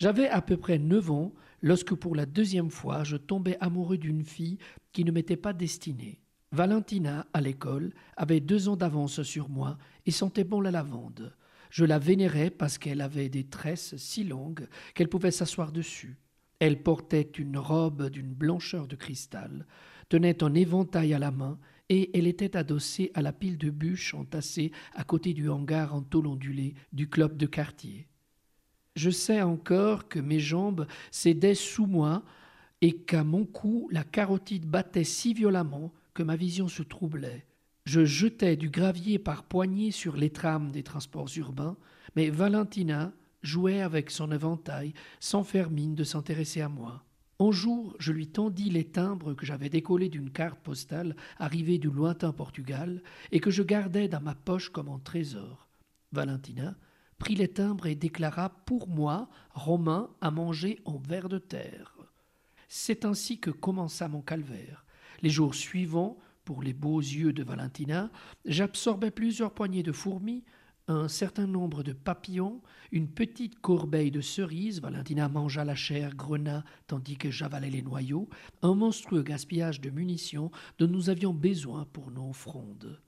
J'avais 0.00 0.28
à 0.28 0.42
peu 0.42 0.56
près 0.56 0.78
neuf 0.78 1.08
ans 1.08 1.32
lorsque 1.62 1.94
pour 1.94 2.16
la 2.16 2.26
deuxième 2.26 2.70
fois 2.70 3.04
je 3.04 3.16
tombais 3.16 3.56
amoureux 3.60 3.98
d'une 3.98 4.24
fille 4.24 4.58
qui 4.92 5.04
ne 5.04 5.12
m'était 5.12 5.36
pas 5.36 5.52
destinée. 5.52 6.20
Valentina, 6.50 7.26
à 7.32 7.40
l'école, 7.40 7.92
avait 8.16 8.40
deux 8.40 8.68
ans 8.68 8.76
d'avance 8.76 9.22
sur 9.22 9.48
moi 9.48 9.78
et 10.04 10.10
sentait 10.10 10.44
bon 10.44 10.60
la 10.60 10.72
lavande. 10.72 11.36
Je 11.70 11.84
la 11.84 12.00
vénérais 12.00 12.50
parce 12.50 12.78
qu'elle 12.78 13.00
avait 13.00 13.28
des 13.28 13.44
tresses 13.44 13.94
si 13.96 14.24
longues 14.24 14.66
qu'elle 14.94 15.08
pouvait 15.08 15.30
s'asseoir 15.30 15.70
dessus. 15.70 16.18
Elle 16.58 16.82
portait 16.82 17.30
une 17.38 17.58
robe 17.58 18.10
d'une 18.10 18.34
blancheur 18.34 18.88
de 18.88 18.96
cristal, 18.96 19.66
tenait 20.08 20.42
un 20.42 20.54
éventail 20.54 21.14
à 21.14 21.20
la 21.20 21.30
main 21.30 21.60
et 21.88 22.16
elle 22.16 22.26
était 22.26 22.56
adossée 22.56 23.10
à 23.14 23.22
la 23.22 23.32
pile 23.32 23.58
de 23.58 23.70
bûches 23.70 24.14
entassées 24.14 24.72
à 24.94 25.04
côté 25.04 25.32
du 25.34 25.48
hangar 25.48 25.94
en 25.94 26.02
tôle 26.02 26.26
ondulée 26.26 26.74
du 26.92 27.08
club 27.08 27.36
de 27.36 27.46
quartier. 27.46 28.08
Je 28.96 29.10
sais 29.10 29.42
encore 29.42 30.08
que 30.08 30.18
mes 30.18 30.40
jambes 30.40 30.86
cédaient 31.10 31.54
sous 31.54 31.86
moi 31.86 32.24
et 32.80 32.96
qu'à 32.96 33.24
mon 33.24 33.44
cou 33.44 33.88
la 33.92 34.04
carotide 34.04 34.66
battait 34.66 35.04
si 35.04 35.34
violemment 35.34 35.92
que 36.14 36.22
ma 36.22 36.36
vision 36.36 36.68
se 36.68 36.82
troublait. 36.82 37.46
Je 37.84 38.04
jetais 38.04 38.56
du 38.56 38.70
gravier 38.70 39.18
par 39.18 39.44
poignées 39.44 39.92
sur 39.92 40.16
les 40.16 40.30
trames 40.30 40.70
des 40.72 40.82
transports 40.82 41.30
urbains, 41.36 41.76
mais 42.16 42.28
Valentina 42.28 43.12
jouait 43.42 43.80
avec 43.80 44.10
son 44.10 44.30
éventail 44.32 44.92
sans 45.20 45.44
faire 45.44 45.70
mine 45.70 45.94
de 45.94 46.04
s'intéresser 46.04 46.60
à 46.60 46.68
moi. 46.68 47.04
Un 47.40 47.52
jour, 47.52 47.94
je 48.00 48.12
lui 48.12 48.26
tendis 48.26 48.68
les 48.68 48.84
timbres 48.84 49.34
que 49.34 49.46
j'avais 49.46 49.68
décollés 49.68 50.08
d'une 50.08 50.30
carte 50.30 50.58
postale 50.58 51.14
arrivée 51.38 51.78
du 51.78 51.88
lointain 51.88 52.32
Portugal 52.32 53.00
et 53.30 53.38
que 53.38 53.50
je 53.50 53.62
gardais 53.62 54.08
dans 54.08 54.20
ma 54.20 54.34
poche 54.34 54.70
comme 54.70 54.88
un 54.88 54.98
trésor. 54.98 55.68
Valentina 56.10 56.74
prit 57.18 57.36
les 57.36 57.48
timbres 57.48 57.86
et 57.86 57.94
déclara 57.94 58.48
pour 58.64 58.88
moi, 58.88 59.28
Romain, 59.50 60.10
à 60.20 60.32
manger 60.32 60.80
en 60.84 60.98
verre 60.98 61.28
de 61.28 61.38
terre. 61.38 61.96
C'est 62.68 63.04
ainsi 63.04 63.38
que 63.38 63.50
commença 63.50 64.08
mon 64.08 64.20
calvaire. 64.20 64.84
Les 65.22 65.30
jours 65.30 65.54
suivants, 65.54 66.18
pour 66.44 66.62
les 66.62 66.72
beaux 66.72 67.00
yeux 67.00 67.32
de 67.32 67.44
Valentina, 67.44 68.10
j'absorbais 68.46 69.10
plusieurs 69.10 69.52
poignées 69.52 69.82
de 69.82 69.92
fourmis, 69.92 70.44
un 70.88 71.06
certain 71.06 71.46
nombre 71.46 71.82
de 71.82 71.92
papillons, 71.92 72.62
une 72.92 73.08
petite 73.08 73.60
corbeille 73.60 74.10
de 74.10 74.22
cerises, 74.22 74.80
Valentina 74.80 75.28
mangea 75.28 75.64
la 75.64 75.74
chair, 75.74 76.16
grena 76.16 76.64
tandis 76.86 77.18
que 77.18 77.30
j'avalais 77.30 77.70
les 77.70 77.82
noyaux, 77.82 78.28
un 78.62 78.74
monstrueux 78.74 79.22
gaspillage 79.22 79.82
de 79.82 79.90
munitions 79.90 80.50
dont 80.78 80.88
nous 80.88 81.10
avions 81.10 81.34
besoin 81.34 81.86
pour 81.92 82.10
nos 82.10 82.32
frondes. 82.32 83.00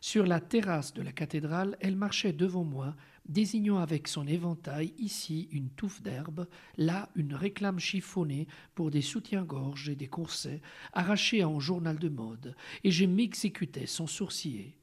Sur 0.00 0.26
la 0.26 0.40
terrasse 0.40 0.94
de 0.94 1.02
la 1.02 1.12
cathédrale, 1.12 1.76
elle 1.80 1.96
marchait 1.96 2.32
devant 2.32 2.64
moi, 2.64 2.94
désignant 3.28 3.78
avec 3.78 4.08
son 4.08 4.26
éventail 4.26 4.94
ici 4.98 5.48
une 5.52 5.68
touffe 5.70 6.00
d'herbe, 6.00 6.46
là 6.78 7.10
une 7.14 7.34
réclame 7.34 7.80
chiffonnée 7.80 8.46
pour 8.74 8.90
des 8.90 9.02
soutiens-gorge 9.02 9.90
et 9.90 9.96
des 9.96 10.06
coursets, 10.06 10.62
arrachés 10.94 11.44
en 11.44 11.60
journal 11.60 11.98
de 11.98 12.08
mode, 12.08 12.54
et 12.84 12.90
je 12.90 13.04
m'exécutais 13.04 13.86
sans 13.86 14.06
sourciller. 14.06 14.77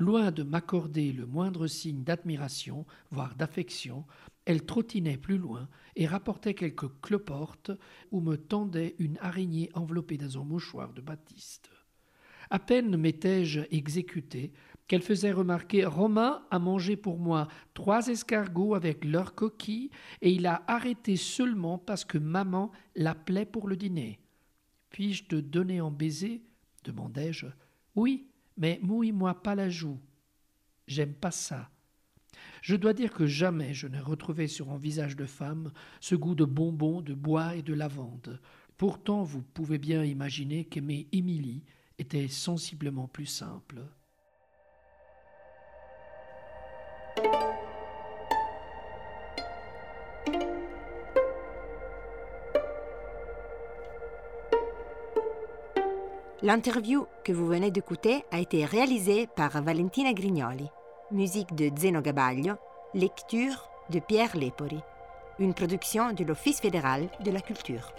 Loin 0.00 0.30
de 0.30 0.42
m'accorder 0.42 1.12
le 1.12 1.26
moindre 1.26 1.66
signe 1.66 2.04
d'admiration, 2.04 2.86
voire 3.10 3.34
d'affection, 3.34 4.06
elle 4.46 4.64
trottinait 4.64 5.18
plus 5.18 5.36
loin 5.36 5.68
et 5.94 6.06
rapportait 6.06 6.54
quelques 6.54 6.88
cloportes 7.02 7.70
ou 8.10 8.22
me 8.22 8.36
tendait 8.36 8.96
une 8.98 9.18
araignée 9.18 9.68
enveloppée 9.74 10.16
dans 10.16 10.40
un 10.40 10.44
mouchoir 10.44 10.94
de 10.94 11.02
batiste. 11.02 11.70
À 12.48 12.58
peine 12.58 12.96
m'étais-je 12.96 13.60
exécuté 13.70 14.54
qu'elle 14.88 15.02
faisait 15.02 15.32
remarquer 15.32 15.84
Romain 15.84 16.46
a 16.50 16.58
mangé 16.58 16.96
pour 16.96 17.18
moi 17.18 17.46
trois 17.74 18.08
escargots 18.08 18.74
avec 18.74 19.04
leurs 19.04 19.34
coquilles 19.34 19.90
et 20.22 20.30
il 20.30 20.46
a 20.46 20.62
arrêté 20.66 21.16
seulement 21.16 21.76
parce 21.76 22.06
que 22.06 22.16
maman 22.16 22.72
l'appelait 22.96 23.44
pour 23.44 23.68
le 23.68 23.76
dîner. 23.76 24.18
Puis-je 24.88 25.24
te 25.24 25.36
donner 25.36 25.78
un 25.80 25.90
baiser? 25.90 26.42
demandai-je. 26.84 27.48
Oui, 27.96 28.29
mais 28.60 28.78
mouille-moi 28.82 29.42
pas 29.42 29.56
la 29.56 29.68
joue. 29.68 29.98
J'aime 30.86 31.14
pas 31.14 31.32
ça. 31.32 31.70
Je 32.62 32.76
dois 32.76 32.92
dire 32.92 33.12
que 33.12 33.26
jamais 33.26 33.74
je 33.74 33.88
n'ai 33.88 33.98
retrouvé 33.98 34.46
sur 34.46 34.70
un 34.70 34.76
visage 34.76 35.16
de 35.16 35.24
femme 35.24 35.72
ce 36.00 36.14
goût 36.14 36.34
de 36.34 36.44
bonbons, 36.44 37.00
de 37.00 37.14
bois 37.14 37.56
et 37.56 37.62
de 37.62 37.74
lavande. 37.74 38.38
Pourtant, 38.76 39.24
vous 39.24 39.42
pouvez 39.42 39.78
bien 39.78 40.04
imaginer 40.04 40.66
qu'aimer 40.66 41.08
Émilie 41.10 41.64
était 41.98 42.28
sensiblement 42.28 43.08
plus 43.08 43.26
simple. 43.26 43.82
L'interview 56.42 57.06
que 57.22 57.32
vous 57.32 57.46
venez 57.46 57.70
d'écouter 57.70 58.24
a 58.30 58.38
été 58.38 58.64
réalisée 58.64 59.26
par 59.36 59.60
Valentina 59.60 60.14
Grignoli. 60.14 60.70
Musique 61.10 61.54
de 61.54 61.70
Zeno 61.78 62.00
Gabaglio, 62.00 62.54
lecture 62.94 63.68
de 63.90 63.98
Pierre 63.98 64.34
Lepori. 64.34 64.80
Une 65.38 65.52
production 65.52 66.14
de 66.14 66.24
l'Office 66.24 66.62
fédéral 66.62 67.10
de 67.22 67.30
la 67.30 67.42
culture. 67.42 67.92